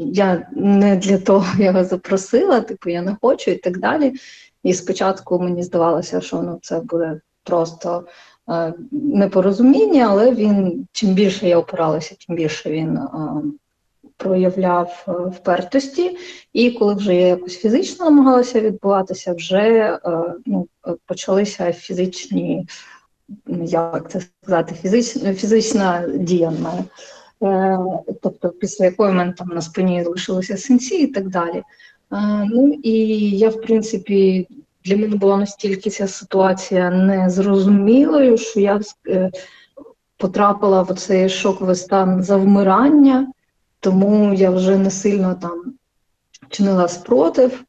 я 0.00 0.48
не 0.52 0.96
для 0.96 1.18
того 1.18 1.46
його 1.58 1.84
запросила, 1.84 2.60
типу 2.60 2.90
я 2.90 3.02
не 3.02 3.16
хочу 3.20 3.50
і 3.50 3.56
так 3.56 3.78
далі. 3.78 4.14
І 4.62 4.74
спочатку 4.74 5.38
мені 5.38 5.62
здавалося, 5.62 6.20
що 6.20 6.42
ну 6.42 6.58
це 6.62 6.80
буде 6.80 7.20
просто 7.44 8.06
е, 8.48 8.74
непорозуміння, 8.90 10.06
але 10.10 10.34
він 10.34 10.86
чим 10.92 11.14
більше 11.14 11.48
я 11.48 11.58
опиралася, 11.58 12.16
тим 12.26 12.36
більше 12.36 12.70
він 12.70 12.96
е, 12.96 13.08
проявляв 14.16 15.04
е, 15.08 15.12
впертості. 15.12 16.18
І 16.52 16.70
коли 16.70 16.94
вже 16.94 17.14
я 17.14 17.26
якось 17.26 17.56
фізично 17.56 18.04
намагалася 18.04 18.60
відбуватися, 18.60 19.34
вже 19.34 19.60
е, 19.60 20.00
ну, 20.46 20.68
почалися 21.06 21.72
фізичні, 21.72 22.66
як 23.64 24.10
це 24.10 24.20
сказати, 24.42 24.74
фізич, 24.82 25.38
фізична 25.38 26.08
дія 26.08 26.50
на 26.50 26.58
мене. 26.58 26.84
Е, 27.42 27.78
тобто 28.22 28.48
після 28.48 28.84
якої 28.84 29.10
в 29.10 29.14
мене 29.14 29.32
там 29.32 29.48
на 29.48 29.60
спині 29.60 30.04
залишилися 30.04 30.56
синці 30.56 30.94
і 30.94 31.06
так 31.06 31.28
далі. 31.28 31.56
Е, 31.56 31.64
ну 32.50 32.72
і 32.82 32.92
я, 33.30 33.48
в 33.48 33.60
принципі, 33.60 34.48
для 34.84 34.96
мене 34.96 35.16
була 35.16 35.36
настільки 35.36 35.90
ця 35.90 36.08
ситуація 36.08 36.90
незрозумілою, 36.90 38.38
що 38.38 38.60
я 38.60 38.80
е, 39.08 39.30
потрапила 40.16 40.82
в 40.82 40.94
цей 40.94 41.28
шоковий 41.28 41.76
стан 41.76 42.22
завмирання, 42.22 43.32
тому 43.80 44.34
я 44.34 44.50
вже 44.50 44.78
не 44.78 44.90
сильно 44.90 45.34
там 45.34 45.74
чинила 46.48 46.88
спротив. 46.88 47.64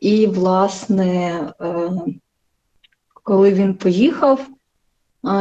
І, 0.00 0.26
власне, 0.26 1.40
коли 3.22 3.52
він 3.52 3.74
поїхав, 3.74 4.46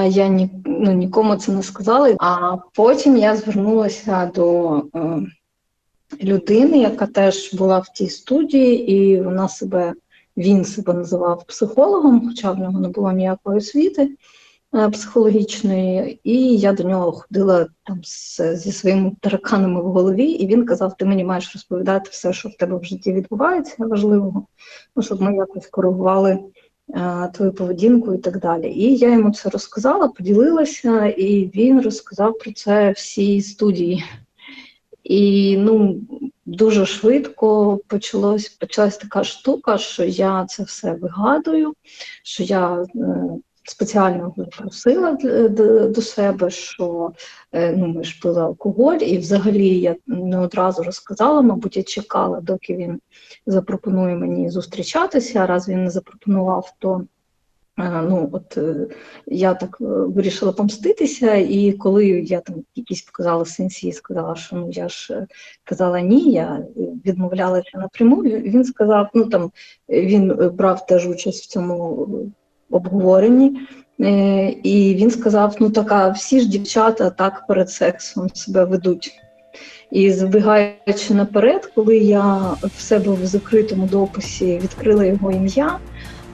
я 0.10 0.28
ні, 0.28 0.50
ну, 0.66 0.92
нікому 0.92 1.36
це 1.36 1.52
не 1.52 1.64
сказала. 1.64 2.16
А 2.20 2.58
потім 2.74 3.18
я 3.18 3.36
звернулася 3.36 4.32
до 4.36 4.78
е, 4.96 5.22
людини, 6.24 6.78
яка 6.78 7.06
теж 7.06 7.54
була 7.54 7.80
в 7.80 7.88
тій 7.88 8.10
студії, 8.10 8.92
і 8.92 9.22
вона 9.22 9.50
себе 9.50 9.94
він 10.38 10.66
себе 10.66 10.94
називав 10.94 11.44
психологом, 11.48 12.28
хоча 12.28 12.52
в 12.52 12.60
нього 12.60 12.80
не 12.80 12.88
було 12.88 13.12
ніякої 13.12 13.58
освіти 13.58 14.16
е, 14.76 14.90
психологічної, 14.90 16.20
і 16.24 16.58
я 16.58 16.74
до 16.74 16.84
нього 16.84 17.12
ходила 17.12 17.68
там 17.86 18.00
з, 18.04 18.42
зі 18.56 18.72
своїми 18.72 19.12
тараканами 19.22 19.82
в 19.82 19.86
голові, 19.86 20.26
і 20.26 20.48
він 20.48 20.66
казав: 20.66 20.98
Ти 20.98 21.06
мені 21.06 21.24
маєш 21.24 21.54
розповідати 21.54 22.10
все, 22.12 22.34
що 22.34 22.50
в 22.50 22.58
тебе 22.58 22.78
в 22.78 22.84
житті 22.84 23.14
відбувається, 23.14 23.76
важливого, 23.80 24.46
ну, 24.96 25.04
щоб 25.04 25.22
ми 25.22 25.36
якось 25.36 25.68
коригували 25.68 26.40
твою 27.34 27.52
поведінку 27.54 28.14
і 28.14 28.18
так 28.18 28.40
далі. 28.40 28.72
І 28.72 28.98
я 28.98 29.14
йому 29.14 29.32
це 29.32 29.50
розказала, 29.50 30.08
поділилася, 30.08 31.06
і 31.06 31.52
він 31.56 31.82
розказав 31.82 32.38
про 32.38 32.52
це 32.52 32.92
всій 32.92 33.42
студії. 33.42 34.04
І 35.04 35.58
ну, 35.58 36.02
дуже 36.46 36.86
швидко 36.86 37.80
почалось, 37.88 38.50
почалась 38.50 38.98
така 38.98 39.24
штука, 39.24 39.78
що 39.78 40.04
я 40.04 40.46
це 40.46 40.64
все 40.64 40.94
вигадую, 40.94 41.74
що 42.24 42.44
я 42.44 42.82
е, 42.82 42.86
спеціально 43.70 44.34
просила 44.58 45.12
до 45.90 46.02
себе, 46.02 46.50
що 46.50 47.12
е, 47.52 47.76
ну, 47.78 47.88
ми 47.88 48.04
ж 48.04 48.20
пили 48.22 48.42
алкоголь, 48.42 48.98
і 48.98 49.18
взагалі 49.18 49.80
я 49.80 49.96
не 50.08 50.40
одразу 50.40 50.84
розказала, 50.84 51.42
мабуть, 51.42 51.78
я 51.78 51.84
чекала, 51.84 52.42
доки 52.42 52.76
він 52.76 53.00
запропонує 53.46 54.16
мені 54.16 54.50
зустрічатися. 54.50 55.40
а 55.40 55.48
Раз 55.48 55.70
він 55.70 55.84
не 55.84 55.90
запропонував, 55.90 56.74
то 56.80 57.04
Ну, 57.82 58.30
от 58.32 58.58
е, 58.58 58.88
я 59.28 59.54
так 59.54 59.78
е, 59.82 59.86
вирішила 59.86 60.52
помститися, 60.52 61.36
і 61.36 61.72
коли 61.72 62.08
я 62.08 62.40
там 62.40 62.56
якісь 62.76 63.02
показала 63.02 63.46
сенсі 63.46 63.92
сказала, 63.92 64.36
що 64.36 64.56
ну 64.56 64.70
я 64.72 64.90
ж 64.90 65.14
е, 65.14 65.28
казала 65.64 66.02
ні, 66.02 66.32
я 66.32 66.66
відмовлялася 67.06 67.78
напряму. 67.78 68.16
Він 68.24 68.64
сказав: 68.64 69.10
ну 69.14 69.26
там 69.26 69.52
він 69.90 70.52
брав 70.54 70.86
теж 70.86 71.08
участь 71.08 71.44
в 71.44 71.48
цьому 71.48 72.08
обговоренні, 72.72 73.60
і 74.64 74.96
він 75.00 75.12
сказав: 75.12 75.56
ну 75.60 75.70
така, 75.70 76.10
всі 76.10 76.40
ж 76.40 76.50
дівчата 76.50 77.10
так 77.10 77.48
перед 77.48 77.70
сексом 77.70 78.30
себе 78.34 78.66
ведуть. 78.66 79.12
І 79.92 80.12
збігаючи 80.12 81.14
наперед, 81.14 81.72
коли 81.76 81.98
я 81.98 82.36
в 82.64 82.82
себе 82.82 83.12
в 83.12 83.26
закритому 83.26 83.88
дописі 83.88 84.60
відкрила 84.64 85.06
його 85.06 85.32
ім'я. 85.32 85.80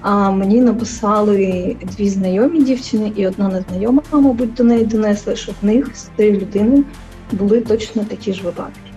А 0.02 0.32
мені 0.32 0.62
написали 0.62 1.76
дві 1.82 2.10
знайомі 2.10 2.64
дівчини 2.64 3.12
і 3.16 3.28
одна 3.28 3.50
незнайома, 3.50 4.02
мабуть, 4.12 4.54
до 4.54 4.64
неї 4.64 4.86
донесли, 4.86 5.36
що 5.36 5.52
в 5.62 5.66
них 5.66 5.98
з 5.98 6.10
цією 6.18 6.40
людиною 6.40 6.84
були 7.32 7.62
точно 7.62 8.06
такі 8.10 8.34
ж 8.34 8.44
випадки. 8.44 8.95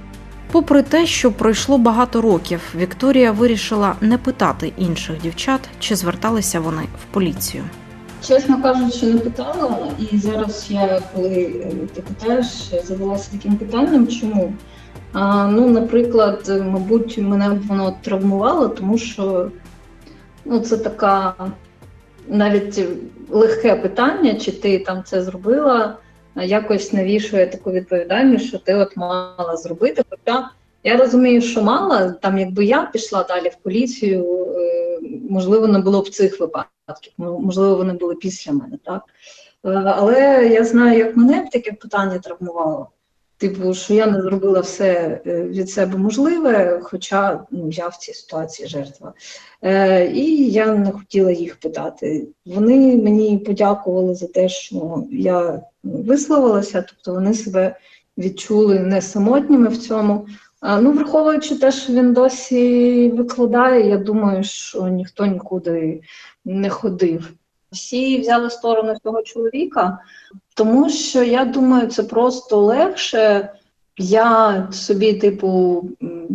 Попри 0.52 0.82
те, 0.82 1.06
що 1.06 1.32
пройшло 1.32 1.78
багато 1.78 2.20
років, 2.20 2.60
Вікторія 2.76 3.32
вирішила 3.32 3.94
не 4.00 4.18
питати 4.18 4.72
інших 4.76 5.20
дівчат, 5.20 5.60
чи 5.78 5.96
зверталися 5.96 6.60
вони 6.60 6.82
в 6.82 7.04
поліцію. 7.14 7.64
Чесно 8.26 8.62
кажучи, 8.62 9.06
не 9.06 9.18
питала, 9.18 9.76
і 10.12 10.18
зараз 10.18 10.66
я, 10.70 11.00
коли 11.14 11.62
е, 11.64 11.72
ти 11.94 12.00
питаєш, 12.02 12.46
задалася 12.84 13.30
таким 13.32 13.56
питанням, 13.56 14.06
чому? 14.06 14.52
А, 15.12 15.46
Ну, 15.46 15.68
наприклад, 15.68 16.62
мабуть, 16.72 17.18
мене 17.18 17.60
воно 17.68 17.96
травмувало, 18.02 18.68
тому 18.68 18.98
що 18.98 19.50
Ну, 20.44 20.60
це 20.60 20.76
така 20.76 21.34
навіть 22.28 22.84
легке 23.30 23.74
питання, 23.76 24.34
чи 24.34 24.52
ти 24.52 24.78
там 24.78 25.02
це 25.04 25.22
зробила, 25.22 25.96
якось 26.44 26.92
навішує 26.92 27.46
таку 27.46 27.70
відповідальність, 27.70 28.46
що 28.46 28.58
ти 28.58 28.74
от 28.74 28.96
мала 28.96 29.56
зробити. 29.56 30.02
Хоча 30.10 30.50
я 30.84 30.96
розумію, 30.96 31.42
що 31.42 31.62
мала, 31.62 32.10
там 32.10 32.38
якби 32.38 32.64
я 32.64 32.86
пішла 32.92 33.24
далі 33.24 33.48
в 33.48 33.56
поліцію, 33.56 34.46
е, 34.56 34.98
можливо, 35.30 35.66
не 35.66 35.78
було 35.78 36.02
б 36.02 36.08
цих 36.08 36.40
випадків, 36.40 37.12
можливо, 37.18 37.74
вони 37.74 37.92
були 37.92 38.14
після 38.14 38.52
мене, 38.52 38.78
так? 38.84 39.02
Е, 39.64 39.68
але 39.96 40.48
я 40.52 40.64
знаю, 40.64 40.98
як 40.98 41.16
мене 41.16 41.48
таке 41.52 41.72
питання 41.72 42.18
травмувало. 42.18 42.88
Типу, 43.38 43.74
що 43.74 43.94
я 43.94 44.06
не 44.06 44.22
зробила 44.22 44.60
все 44.60 45.20
е, 45.26 45.42
від 45.42 45.70
себе 45.70 45.98
можливе, 45.98 46.80
хоча 46.82 47.44
ну, 47.50 47.68
я 47.70 47.88
в 47.88 47.96
цій 47.96 48.14
ситуації 48.14 48.68
жертва. 48.68 49.12
Е, 49.62 50.10
І 50.12 50.50
я 50.50 50.74
не 50.74 50.92
хотіла 50.92 51.30
їх 51.30 51.56
питати. 51.56 52.28
Вони 52.46 52.96
мені 52.96 53.38
подякували 53.38 54.14
за 54.14 54.26
те, 54.26 54.48
що 54.48 55.04
я 55.10 55.62
висловилася, 55.82 56.84
тобто 56.88 57.12
вони 57.12 57.34
себе 57.34 57.76
відчули 58.18 58.78
не 58.78 59.02
самотніми 59.02 59.68
в 59.68 59.78
цьому. 59.78 60.26
А, 60.60 60.80
ну, 60.80 60.92
Враховуючи 60.92 61.58
те, 61.58 61.72
що 61.72 61.92
він 61.92 62.12
досі 62.12 63.08
викладає, 63.08 63.88
я 63.88 63.98
думаю, 63.98 64.44
що 64.44 64.88
ніхто 64.88 65.26
нікуди 65.26 66.00
не 66.44 66.70
ходив. 66.70 67.32
Всі 67.72 68.20
взяли 68.20 68.50
сторону 68.50 68.94
цього 69.02 69.22
чоловіка, 69.22 69.98
тому 70.58 70.90
що 70.90 71.22
я 71.22 71.44
думаю, 71.44 71.86
це 71.86 72.02
просто 72.02 72.60
легше. 72.60 73.52
Я 73.98 74.68
собі, 74.72 75.12
типу, 75.12 75.82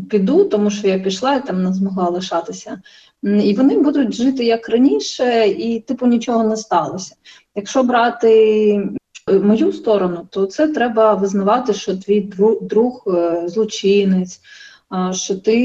піду, 0.09 0.43
тому 0.43 0.69
що 0.69 0.87
я 0.87 0.99
пішла 0.99 1.35
і 1.35 1.45
там 1.45 1.63
не 1.63 1.73
змогла 1.73 2.09
лишатися. 2.09 2.81
І 3.23 3.53
вони 3.53 3.77
будуть 3.77 4.13
жити 4.13 4.45
як 4.45 4.69
раніше, 4.69 5.47
і, 5.47 5.79
типу, 5.79 6.07
нічого 6.07 6.43
не 6.43 6.57
сталося. 6.57 7.15
Якщо 7.55 7.83
брати 7.83 8.89
мою 9.43 9.73
сторону, 9.73 10.27
то 10.29 10.45
це 10.45 10.67
треба 10.67 11.13
визнавати, 11.13 11.73
що 11.73 11.97
твій 11.97 12.31
друг 12.61 13.03
е, 13.07 13.43
злочинець, 13.47 14.41
що 15.11 15.35
ти, 15.35 15.57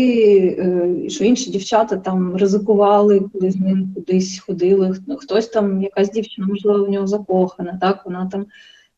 е, 0.58 1.08
що 1.08 1.24
інші 1.24 1.50
дівчата 1.50 1.96
там 1.96 2.36
ризикували, 2.36 3.20
коли 3.32 3.50
з 3.50 3.56
ним 3.56 3.92
кудись 3.94 4.38
ходили. 4.38 4.96
Хтось 5.18 5.46
там, 5.46 5.82
якась 5.82 6.10
дівчина, 6.10 6.46
можливо, 6.46 6.84
в 6.84 6.90
нього 6.90 7.06
закохана, 7.06 7.78
так 7.80 8.04
вона 8.04 8.26
там. 8.26 8.46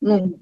Ну 0.02 0.32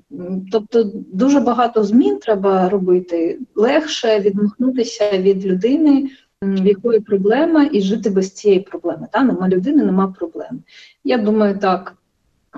тобто 0.53 0.91
дуже 0.95 1.41
багато 1.41 1.85
змін 1.85 2.19
треба 2.19 2.69
робити. 2.69 3.39
Легше 3.55 4.21
відмахнутися 4.21 5.19
від 5.19 5.47
людини, 5.47 6.11
в 6.43 6.67
якої 6.67 7.01
проблема, 7.01 7.69
і 7.73 7.81
жити 7.81 8.11
без 8.11 8.33
цієї 8.33 8.61
проблеми. 8.61 9.09
Та 9.13 9.23
нема 9.23 9.49
людини, 9.49 9.85
нема 9.85 10.15
проблеми. 10.19 10.59
Я 11.05 11.19
думаю, 11.19 11.59
так. 11.59 11.95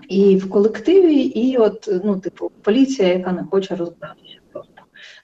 І 0.09 0.37
в 0.37 0.51
колективі, 0.51 1.17
і 1.17 1.57
от 1.57 1.91
ну, 2.05 2.21
типу, 2.21 2.51
поліція, 2.63 3.09
яка 3.09 3.33
не 3.33 3.45
хоче 3.51 3.77
розбиратися. 3.77 4.40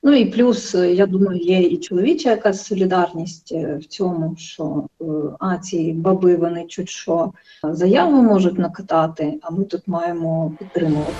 Ну 0.07 0.12
і 0.12 0.25
плюс, 0.25 0.75
е, 0.75 0.92
я 0.92 1.07
думаю, 1.07 1.40
є 1.40 1.61
і 1.61 1.77
чоловіча 1.77 2.31
якась 2.31 2.66
солідарність 2.66 3.53
е, 3.53 3.79
в 3.81 3.85
цьому, 3.85 4.35
що 4.38 4.85
е, 5.01 5.05
а 5.38 5.59
ці 5.59 5.92
баби 5.92 6.37
вони 6.37 6.64
чуть 6.69 6.88
що 6.88 7.33
заяву 7.62 8.23
можуть 8.23 8.59
накатати, 8.59 9.38
а 9.42 9.51
ми 9.51 9.64
тут 9.64 9.83
маємо 9.87 10.53
підтримувати. 10.59 11.12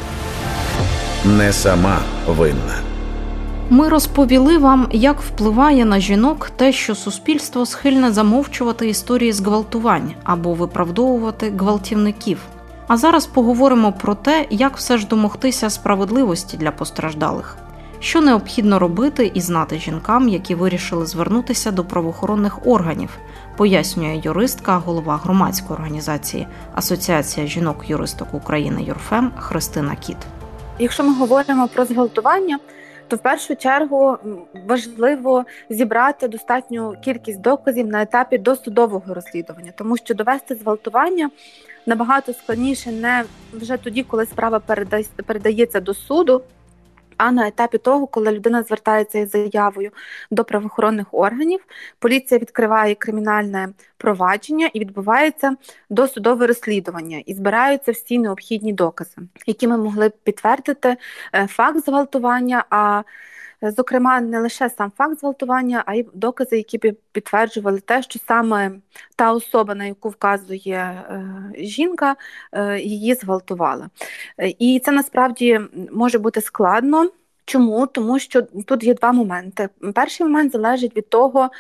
Не 1.39 1.53
сама 1.53 1.99
винна. 2.27 2.81
Ми 3.71 3.89
розповіли 3.89 4.59
вам, 4.59 4.89
як 4.93 5.21
впливає 5.21 5.85
на 5.85 6.01
жінок 6.01 6.51
те, 6.57 6.73
що 6.73 6.95
суспільство 6.95 7.67
схильне 7.67 8.13
замовчувати 8.13 8.89
історії 8.89 9.33
зґвалтувань 9.33 10.13
або 10.25 10.55
виправдовувати 10.55 11.53
гвалтівників. 11.59 12.39
А 12.87 12.97
зараз 12.97 13.27
поговоримо 13.27 13.93
про 13.93 14.15
те, 14.15 14.47
як 14.51 14.77
все 14.77 14.99
ж 14.99 15.07
домогтися 15.07 15.71
справедливості 15.71 16.57
для 16.57 16.71
постраждалих 16.71 17.59
що 18.01 18.21
необхідно 18.21 18.79
робити 18.79 19.31
і 19.35 19.41
знати 19.41 19.79
жінкам, 19.79 20.29
які 20.29 20.55
вирішили 20.55 21.07
звернутися 21.07 21.71
до 21.71 21.85
правоохоронних 21.85 22.67
органів, 22.67 23.19
пояснює 23.57 24.21
юристка, 24.25 24.77
голова 24.77 25.17
громадської 25.17 25.79
організації 25.79 26.47
Асоціація 26.75 27.47
жінок-юристок 27.47 28.35
України 28.35 28.83
Юрфем 28.83 29.33
Христина 29.37 29.97
Кіт. 29.97 30.17
Якщо 30.79 31.05
ми 31.05 31.15
говоримо 31.15 31.69
про 31.69 31.85
зґвалтування, 31.85 32.59
то 33.09 33.17
в 33.17 33.19
першу 33.19 33.57
чергу 33.57 34.17
важливо 34.67 35.45
зібрати 35.71 36.29
достатню 36.29 36.95
кількість 37.05 37.41
доказів 37.41 37.87
на 37.87 38.03
етапі 38.03 38.39
досудового 38.39 39.15
розслідування, 39.15 39.73
тому 39.77 39.97
що 39.97 40.15
довести 40.15 40.55
зґвалтування 40.55 41.31
набагато 41.87 42.33
складніше 42.33 42.93
не 42.93 43.25
вже 43.53 43.77
тоді, 43.77 44.03
коли 44.03 44.27
справа 44.27 44.61
передається 45.27 45.81
до 45.81 45.95
суду, 45.95 46.43
а 47.17 47.33
на 47.33 47.49
етапі 47.49 47.79
того, 47.79 48.07
коли 48.07 48.33
людина 48.33 48.63
звертається 48.63 49.19
із 49.19 49.31
заявою 49.31 49.91
до 50.31 50.45
правоохоронних 50.45 51.07
органів, 51.13 51.61
поліція 51.99 52.41
відкриває 52.41 52.95
кримінальне 52.95 53.69
провадження 53.97 54.71
і 54.73 54.81
відбувається 54.81 55.57
досудове 55.91 56.47
розслідування, 56.47 57.23
і 57.27 57.35
збираються 57.35 57.93
всі 57.93 58.19
необхідні 58.19 58.73
докази, 58.73 59.17
які 59.47 59.69
ми 59.69 59.79
могли 59.79 60.09
б 60.09 60.13
підтвердити 60.25 60.97
е, 61.35 61.47
факт 61.47 61.85
зґвалтування. 61.85 62.65
а 62.71 63.03
Зокрема, 63.63 64.21
не 64.21 64.41
лише 64.41 64.71
сам 64.71 64.93
факт 64.97 65.21
зґвалтування, 65.21 65.83
а 65.87 65.95
й 65.95 66.07
докази, 66.15 66.57
які 66.57 66.79
б 66.79 66.97
підтверджували 67.13 67.81
те, 67.81 68.03
що 68.03 68.19
саме 68.29 68.73
та 69.17 69.33
особа, 69.33 69.75
на 69.75 69.85
яку 69.85 70.09
вказує 70.09 70.75
е, 70.77 71.53
жінка, 71.59 72.17
е, 72.53 72.81
її 72.81 73.15
зґвалтувала. 73.15 73.91
І 74.59 74.81
це 74.85 74.93
насправді 74.93 75.61
може 75.93 76.19
бути 76.19 76.41
складно. 76.41 77.11
Чому? 77.47 77.87
Тому 77.87 78.19
що 78.19 78.43
тут 78.43 78.85
є 78.85 78.95
два 78.95 79.13
моменти. 79.13 79.69
Перший 79.95 80.27
момент 80.27 80.53
залежить 80.53 80.97
від 80.97 81.09
того, 81.09 81.51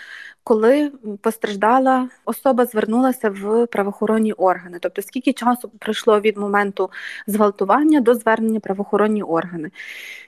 коли 0.44 0.92
постраждала 1.20 2.08
особа 2.24 2.64
звернулася 2.64 3.30
в 3.30 3.66
правоохоронні 3.66 4.32
органи, 4.32 4.78
тобто 4.80 5.02
скільки 5.02 5.32
часу 5.32 5.68
пройшло 5.78 6.20
від 6.20 6.36
моменту 6.36 6.90
зґвалтування 7.26 8.00
до 8.00 8.14
звернення 8.14 8.60
правоохоронні 8.60 9.22
органи. 9.22 9.70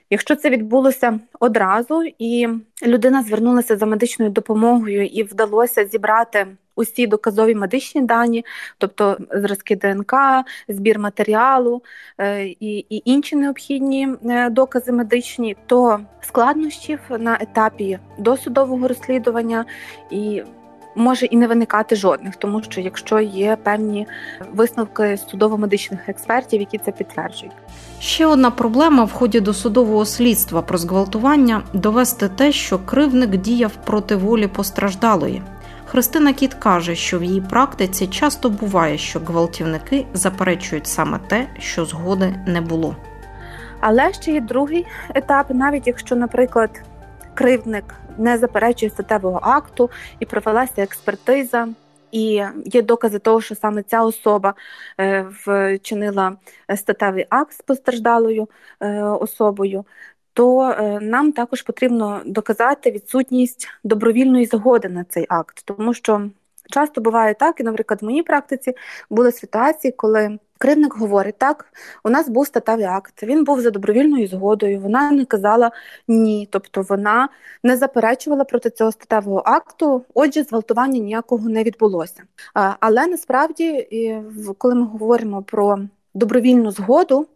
Якщо 0.09 0.35
це 0.35 0.49
відбулося 0.49 1.19
одразу, 1.39 2.03
і 2.19 2.47
людина 2.83 3.23
звернулася 3.23 3.77
за 3.77 3.85
медичною 3.85 4.31
допомогою 4.31 5.05
і 5.05 5.23
вдалося 5.23 5.85
зібрати 5.85 6.47
усі 6.79 7.07
доказові 7.07 7.55
медичні 7.55 8.01
дані, 8.01 8.45
тобто 8.77 9.17
зразки 9.31 9.75
ДНК, 9.75 10.13
збір 10.67 10.99
матеріалу 10.99 11.81
е, 12.17 12.45
і 12.45 12.85
і 12.89 13.01
інші 13.05 13.35
необхідні 13.35 14.09
е, 14.25 14.49
докази 14.49 14.91
медичні, 14.91 15.55
то 15.65 15.99
складнощів 16.21 16.99
на 17.19 17.37
етапі 17.41 17.99
досудового 18.17 18.87
розслідування 18.87 19.65
і 20.11 20.43
може 20.95 21.25
і 21.25 21.37
не 21.37 21.47
виникати 21.47 21.95
жодних, 21.95 22.35
тому 22.35 22.63
що 22.63 22.81
якщо 22.81 23.19
є 23.19 23.57
певні 23.63 24.07
висновки 24.53 25.17
судово-медичних 25.17 25.99
експертів, 26.07 26.59
які 26.59 26.77
це 26.77 26.91
підтверджують. 26.91 27.53
Ще 27.99 28.25
одна 28.25 28.51
проблема 28.51 29.03
в 29.03 29.11
ході 29.11 29.39
досудового 29.39 30.05
слідства 30.05 30.61
про 30.61 30.77
зґвалтування 30.77 31.61
довести 31.73 32.29
те, 32.29 32.51
що 32.51 32.79
кривник 32.79 33.29
діяв 33.29 33.71
проти 33.85 34.15
волі 34.15 34.47
постраждалої. 34.47 35.41
Христина 35.91 36.33
Кіт 36.33 36.53
каже, 36.53 36.95
що 36.95 37.19
в 37.19 37.23
її 37.23 37.41
практиці 37.41 38.07
часто 38.07 38.49
буває, 38.49 38.97
що 38.97 39.19
гвалтівники 39.19 40.05
заперечують 40.13 40.87
саме 40.87 41.19
те, 41.27 41.47
що 41.59 41.85
згоди 41.85 42.35
не 42.47 42.61
було. 42.61 42.95
Але 43.79 44.13
ще 44.13 44.31
є 44.31 44.41
другий 44.41 44.85
етап, 45.15 45.47
навіть 45.49 45.87
якщо, 45.87 46.15
наприклад, 46.15 46.81
кривдник 47.33 47.95
не 48.17 48.37
заперечує 48.37 48.89
статевого 48.89 49.39
акту 49.43 49.89
і 50.19 50.25
провелася 50.25 50.83
експертиза. 50.83 51.67
І 52.11 52.43
є 52.65 52.81
докази 52.81 53.19
того, 53.19 53.41
що 53.41 53.55
саме 53.55 53.83
ця 53.83 54.03
особа 54.03 54.53
е, 54.99 55.25
вчинила 55.45 56.33
статевий 56.75 57.25
акт 57.29 57.53
з 57.53 57.61
постраждалою 57.61 58.49
е, 58.79 59.03
особою, 59.03 59.85
то 60.33 60.71
е, 60.71 60.99
нам 61.01 61.31
також 61.31 61.61
потрібно 61.61 62.21
доказати 62.25 62.91
відсутність 62.91 63.67
добровільної 63.83 64.45
згоди 64.45 64.89
на 64.89 65.03
цей 65.03 65.25
акт, 65.29 65.61
тому 65.65 65.93
що 65.93 66.29
часто 66.69 67.01
буває 67.01 67.33
так, 67.33 67.59
і, 67.59 67.63
наприклад, 67.63 68.01
в 68.01 68.05
моїй 68.05 68.23
практиці 68.23 68.73
були 69.09 69.31
ситуації, 69.31 69.93
коли 69.97 70.39
кривник 70.57 70.95
говорить: 70.97 71.37
так, 71.37 71.65
у 72.03 72.09
нас 72.09 72.29
був 72.29 72.47
статевий 72.47 72.85
акт, 72.85 73.23
він 73.23 73.43
був 73.43 73.61
за 73.61 73.71
добровільною 73.71 74.27
згодою, 74.27 74.79
вона 74.79 75.11
не 75.11 75.25
казала 75.25 75.71
ні, 76.07 76.47
тобто 76.51 76.81
вона 76.81 77.29
не 77.63 77.77
заперечувала 77.77 78.43
проти 78.43 78.69
цього 78.69 78.91
статевого 78.91 79.43
акту, 79.45 80.05
отже, 80.13 80.43
зґвалтування 80.43 80.99
ніякого 80.99 81.49
не 81.49 81.63
відбулося. 81.63 82.23
Але 82.79 83.07
насправді, 83.07 83.87
коли 84.57 84.75
ми 84.75 84.85
говоримо 84.85 85.43
про 85.43 85.79
добровільну 86.13 86.71
згоду, 86.71 87.27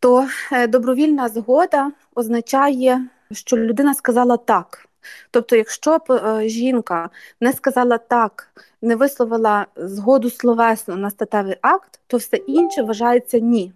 то 0.00 0.28
е, 0.52 0.66
добровільна 0.66 1.28
згода 1.28 1.92
означає, 2.14 3.06
що 3.32 3.56
людина 3.56 3.94
сказала 3.94 4.36
так. 4.36 4.88
Тобто, 5.30 5.56
якщо 5.56 5.98
б 5.98 6.12
е, 6.12 6.48
жінка 6.48 7.10
не 7.40 7.52
сказала 7.52 7.98
так, 7.98 8.48
не 8.82 8.96
висловила 8.96 9.66
згоду 9.76 10.30
словесно 10.30 10.96
на 10.96 11.10
статевий 11.10 11.56
акт, 11.60 12.00
то 12.06 12.16
все 12.16 12.36
інше 12.36 12.82
вважається 12.82 13.38
ні. 13.38 13.72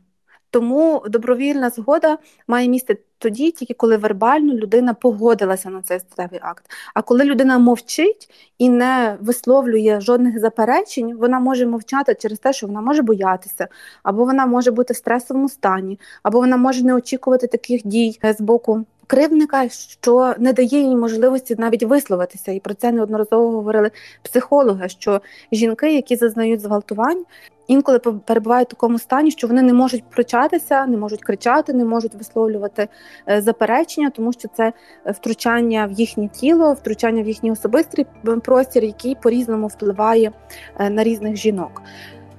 Тому 0.53 1.03
добровільна 1.09 1.71
згода 1.71 2.19
має 2.49 2.69
місце 2.69 2.97
тоді, 3.19 3.51
тільки 3.51 3.75
коли 3.75 3.97
вербально 3.97 4.55
людина 4.55 4.95
погодилася 4.95 5.71
на 5.71 5.83
цей 5.83 6.01
статевий 6.01 6.41
акт. 6.43 6.65
А 6.95 7.03
коли 7.03 7.25
людина 7.25 7.59
мовчить 7.59 8.31
і 8.59 8.69
не 8.69 9.17
висловлює 9.21 10.01
жодних 10.01 10.41
заперечень, 10.41 11.17
вона 11.17 11.41
може 11.41 11.67
мовчати 11.67 12.15
через 12.15 12.39
те, 12.39 12.53
що 12.53 12.67
вона 12.67 12.81
може 12.81 13.03
боятися, 13.03 13.69
або 14.03 14.25
вона 14.25 14.47
може 14.47 14.71
бути 14.71 14.93
в 14.93 14.97
стресовому 14.97 15.49
стані, 15.49 16.01
або 16.23 16.39
вона 16.39 16.57
може 16.57 16.85
не 16.85 16.95
очікувати 16.95 17.47
таких 17.47 17.87
дій 17.87 18.19
з 18.23 18.41
боку 18.41 18.85
кривдника, 19.13 19.69
що 19.69 20.35
не 20.39 20.53
дає 20.53 20.81
їй 20.81 20.97
можливості 20.97 21.55
навіть 21.59 21.83
висловитися. 21.83 22.53
І 22.53 22.61
про 22.61 22.75
це 22.75 22.93
неодноразово 22.93 23.51
говорили 23.51 23.91
психологи, 24.23 24.89
що 24.89 25.21
жінки, 25.53 25.95
які 25.95 26.17
зазнають 26.17 26.61
зґвалтувань, 26.61 27.25
інколи 27.67 27.99
перебувають 27.99 28.69
в 28.69 28.71
такому 28.71 28.99
стані, 28.99 29.31
що 29.31 29.47
вони 29.47 29.63
не 29.63 29.73
можуть 29.73 30.05
прочатися, 30.11 30.87
не 30.87 30.97
можуть 30.97 31.23
кричати, 31.25 31.73
не 31.73 31.85
можуть 31.85 32.15
висловлювати 32.15 32.89
е, 33.29 33.43
заперечення, 33.43 34.11
тому 34.11 34.33
що 34.33 34.49
це 34.57 34.73
втручання 35.07 35.87
в 35.87 35.93
їхнє 35.93 36.29
тіло, 36.29 36.73
втручання 36.73 37.23
в 37.23 37.27
їхній 37.27 37.53
особистий 37.53 38.07
простір, 38.45 38.85
який 38.85 39.15
по 39.15 39.31
різному 39.31 39.67
впливає 39.67 40.33
е, 40.79 40.91
на 40.91 41.05
різних 41.05 41.37
жінок. 41.37 41.83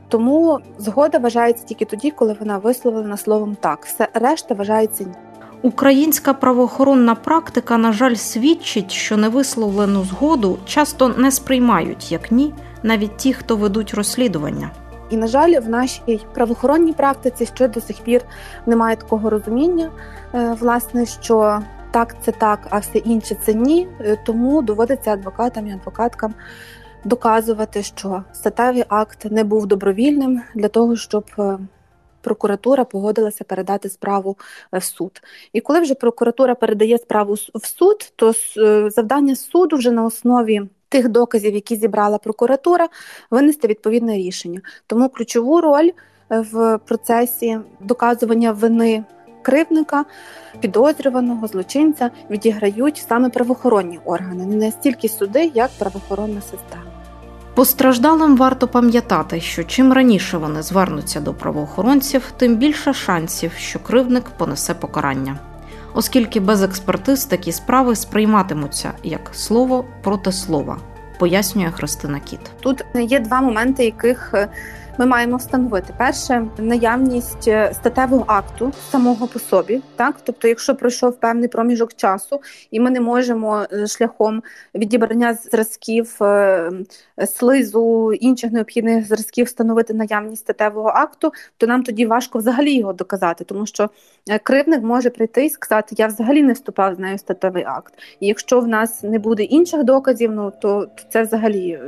Тому 0.09 0.59
згода 0.77 1.17
вважається 1.17 1.65
тільки 1.65 1.85
тоді, 1.85 2.11
коли 2.11 2.35
вона 2.39 2.57
висловлена 2.57 3.17
словом 3.17 3.57
так. 3.59 3.85
Все 3.85 4.07
решта 4.13 4.53
вважається 4.55 5.03
ні. 5.03 5.32
Українська 5.63 6.33
правоохоронна 6.33 7.15
практика, 7.15 7.77
на 7.77 7.91
жаль, 7.91 8.15
свідчить, 8.15 8.91
що 8.91 9.17
невисловлену 9.17 10.03
згоду 10.03 10.57
часто 10.65 11.09
не 11.09 11.31
сприймають 11.31 12.11
як 12.11 12.31
ні, 12.31 12.53
навіть 12.83 13.17
ті, 13.17 13.33
хто 13.33 13.55
ведуть 13.55 13.93
розслідування. 13.93 14.71
І, 15.09 15.17
на 15.17 15.27
жаль, 15.27 15.59
в 15.59 15.69
нашій 15.69 16.21
правоохоронній 16.33 16.93
практиці 16.93 17.45
ще 17.45 17.67
до 17.67 17.81
сих 17.81 17.97
пір 17.99 18.21
немає 18.65 18.95
такого 18.95 19.29
розуміння, 19.29 19.91
е, 20.33 20.55
власне, 20.59 21.05
що 21.05 21.59
так 21.91 22.15
це 22.21 22.31
так, 22.31 22.59
а 22.69 22.79
все 22.79 22.97
інше 22.97 23.35
це 23.45 23.53
ні. 23.53 23.87
Е, 23.99 24.17
тому 24.25 24.61
доводиться 24.61 25.11
адвокатам 25.11 25.67
і 25.67 25.71
адвокаткам 25.71 26.33
доказувати, 27.03 27.83
що 27.83 28.23
статевий 28.33 28.83
акт 28.87 29.25
не 29.31 29.43
був 29.43 29.67
добровільним 29.67 30.41
для 30.55 30.67
того, 30.67 30.95
щоб 30.95 31.25
е, 31.39 31.57
прокуратура 32.23 32.83
погодилася 32.83 33.43
передати 33.43 33.89
справу 33.89 34.37
е, 34.73 34.77
в 34.77 34.83
суд. 34.83 35.21
І 35.53 35.61
коли 35.61 35.79
вже 35.79 35.95
прокуратура 35.95 36.55
передає 36.55 36.97
справу 36.97 37.33
в 37.55 37.65
суд, 37.65 38.13
то 38.15 38.33
е, 38.57 38.89
завдання 38.89 39.35
суду 39.35 39.75
вже 39.75 39.91
на 39.91 40.05
основі. 40.05 40.61
Тих 40.89 41.09
доказів, 41.09 41.53
які 41.53 41.75
зібрала 41.75 42.17
прокуратура, 42.17 42.89
винести 43.31 43.67
відповідне 43.67 44.17
рішення. 44.17 44.61
Тому 44.87 45.09
ключову 45.09 45.61
роль 45.61 45.89
е, 45.89 46.45
в 46.51 46.77
процесі 46.77 47.59
доказування 47.79 48.51
вини 48.51 49.03
кривника, 49.41 50.05
підозрюваного 50.59 51.47
злочинця 51.47 52.11
відіграють 52.29 53.05
саме 53.09 53.29
правоохоронні 53.29 53.99
органи, 54.05 54.45
не 54.45 54.55
настільки 54.55 55.09
суди, 55.09 55.51
як 55.55 55.69
правоохоронна 55.79 56.41
система. 56.41 56.92
Постраждалим 57.55 58.37
варто 58.37 58.67
пам'ятати, 58.67 59.41
що 59.41 59.63
чим 59.63 59.93
раніше 59.93 60.37
вони 60.37 60.61
звернуться 60.61 61.19
до 61.19 61.33
правоохоронців, 61.33 62.33
тим 62.37 62.55
більше 62.55 62.93
шансів, 62.93 63.51
що 63.57 63.79
кривник 63.79 64.23
понесе 64.23 64.73
покарання, 64.73 65.39
оскільки 65.93 66.39
без 66.39 66.63
експертиз 66.63 67.25
такі 67.25 67.51
справи 67.51 67.95
сприйматимуться 67.95 68.91
як 69.03 69.29
слово 69.33 69.85
проти 70.03 70.31
слова, 70.31 70.77
пояснює 71.19 71.71
Христина 71.71 72.19
Кіт. 72.19 72.39
Тут 72.59 72.85
є 72.95 73.19
два 73.19 73.41
моменти, 73.41 73.85
яких 73.85 74.31
е, 74.33 74.47
ми 74.97 75.05
маємо 75.05 75.37
встановити 75.37 75.93
перше 75.97 76.47
наявність 76.57 77.47
е, 77.47 77.73
статевого 77.73 78.23
акту 78.27 78.71
самого 78.91 79.27
по 79.27 79.39
собі, 79.39 79.81
так 79.95 80.15
тобто, 80.23 80.47
якщо 80.47 80.75
пройшов 80.75 81.19
певний 81.19 81.47
проміжок 81.47 81.93
часу, 81.93 82.41
і 82.71 82.79
ми 82.79 82.89
не 82.89 83.01
можемо 83.01 83.65
е, 83.73 83.87
шляхом 83.87 84.43
відібрання 84.75 85.33
зразків 85.33 86.17
е, 86.21 86.71
слизу 87.27 88.13
інших 88.13 88.51
необхідних 88.51 89.07
зразків 89.07 89.45
встановити 89.45 89.93
наявність 89.93 90.41
статевого 90.41 90.89
акту, 90.89 91.31
то 91.57 91.67
нам 91.67 91.83
тоді 91.83 92.05
важко 92.05 92.39
взагалі 92.39 92.77
його 92.77 92.93
доказати, 92.93 93.43
тому 93.43 93.65
що 93.65 93.89
кривник 94.43 94.83
може 94.83 95.09
прийти 95.09 95.45
і 95.45 95.49
сказати, 95.49 95.95
я 95.97 96.07
взагалі 96.07 96.43
не 96.43 96.53
вступав 96.53 96.95
з 96.95 96.99
нею 96.99 97.15
в 97.15 97.19
статевий 97.19 97.63
акт. 97.63 97.93
І 98.19 98.27
якщо 98.27 98.59
в 98.59 98.67
нас 98.67 99.03
не 99.03 99.19
буде 99.19 99.43
інших 99.43 99.83
доказів, 99.83 100.31
ну 100.31 100.53
то 100.61 100.87
це 101.09 101.23
взагалі 101.23 101.79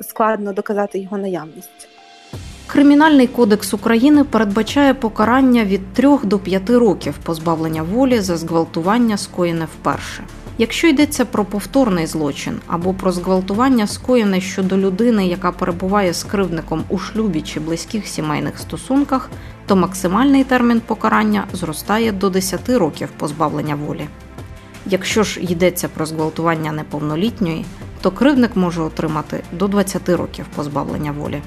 складно 0.00 0.52
доказати 0.52 0.98
його 0.98 1.18
наявність. 1.18 1.99
Кримінальний 2.66 3.26
кодекс 3.26 3.74
України 3.74 4.24
передбачає 4.24 4.94
покарання 4.94 5.64
від 5.64 5.92
3 5.92 6.18
до 6.24 6.38
5 6.38 6.70
років 6.70 7.14
позбавлення 7.22 7.82
волі 7.82 8.20
за 8.20 8.36
зґвалтування, 8.36 9.16
скоєне 9.16 9.64
вперше. 9.64 10.24
Якщо 10.58 10.86
йдеться 10.86 11.24
про 11.24 11.44
повторний 11.44 12.06
злочин 12.06 12.60
або 12.66 12.94
про 12.94 13.12
зґвалтування, 13.12 13.86
скоєне 13.86 14.40
щодо 14.40 14.76
людини, 14.76 15.26
яка 15.26 15.52
перебуває 15.52 16.12
з 16.12 16.24
кривдником 16.24 16.84
у 16.88 16.98
шлюбі 16.98 17.40
чи 17.40 17.60
близьких 17.60 18.06
сімейних 18.06 18.58
стосунках, 18.58 19.30
то 19.66 19.76
максимальний 19.76 20.44
термін 20.44 20.80
покарання 20.86 21.44
зростає 21.52 22.12
до 22.12 22.30
10 22.30 22.68
років 22.68 23.08
позбавлення 23.16 23.74
волі. 23.74 24.04
Якщо 24.86 25.22
ж 25.22 25.40
йдеться 25.40 25.88
про 25.88 26.06
зґвалтування 26.06 26.72
неповнолітньої, 26.72 27.64
то 28.00 28.10
кривник 28.10 28.56
може 28.56 28.82
отримати 28.82 29.42
до 29.52 29.68
20 29.68 30.08
років 30.08 30.46
позбавлення 30.56 31.12
волі. 31.12 31.42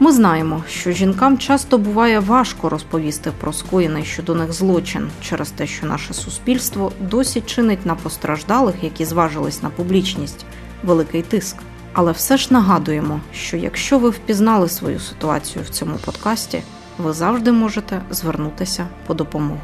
Ми 0.00 0.12
знаємо, 0.12 0.64
що 0.68 0.92
жінкам 0.92 1.38
часто 1.38 1.78
буває 1.78 2.20
важко 2.20 2.68
розповісти 2.68 3.32
про 3.40 3.52
скоєний 3.52 4.04
щодо 4.04 4.34
них 4.34 4.52
злочин 4.52 5.10
через 5.22 5.50
те, 5.50 5.66
що 5.66 5.86
наше 5.86 6.14
суспільство 6.14 6.92
досі 7.00 7.40
чинить 7.40 7.86
на 7.86 7.94
постраждалих, 7.94 8.74
які 8.82 9.04
зважились 9.04 9.62
на 9.62 9.70
публічність, 9.70 10.44
великий 10.84 11.22
тиск. 11.22 11.56
Але 11.92 12.12
все 12.12 12.36
ж 12.36 12.48
нагадуємо, 12.50 13.20
що 13.32 13.56
якщо 13.56 13.98
ви 13.98 14.10
впізнали 14.10 14.68
свою 14.68 15.00
ситуацію 15.00 15.64
в 15.64 15.68
цьому 15.68 15.96
подкасті, 16.04 16.62
ви 16.98 17.12
завжди 17.12 17.52
можете 17.52 18.00
звернутися 18.10 18.86
по 19.06 19.14
допомогу. 19.14 19.60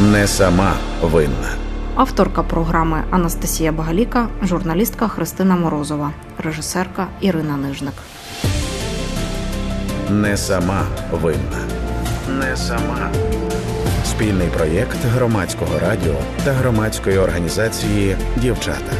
Не 0.00 0.26
сама 0.26 0.72
винна. 1.02 1.48
Авторка 1.94 2.42
програми 2.42 3.04
Анастасія 3.10 3.72
Багаліка, 3.72 4.28
журналістка 4.42 5.08
Христина 5.08 5.56
Морозова, 5.56 6.10
режисерка 6.38 7.06
Ірина 7.20 7.56
Нижник. 7.56 7.94
Не 10.10 10.36
сама 10.36 10.86
винна. 11.10 11.60
Не 12.28 12.56
сама. 12.56 13.10
Спільний 14.04 14.48
проєкт 14.48 14.98
громадського 15.14 15.78
радіо 15.78 16.14
та 16.44 16.52
громадської 16.52 17.18
організації 17.18 18.16
Дівчата. 18.36 18.92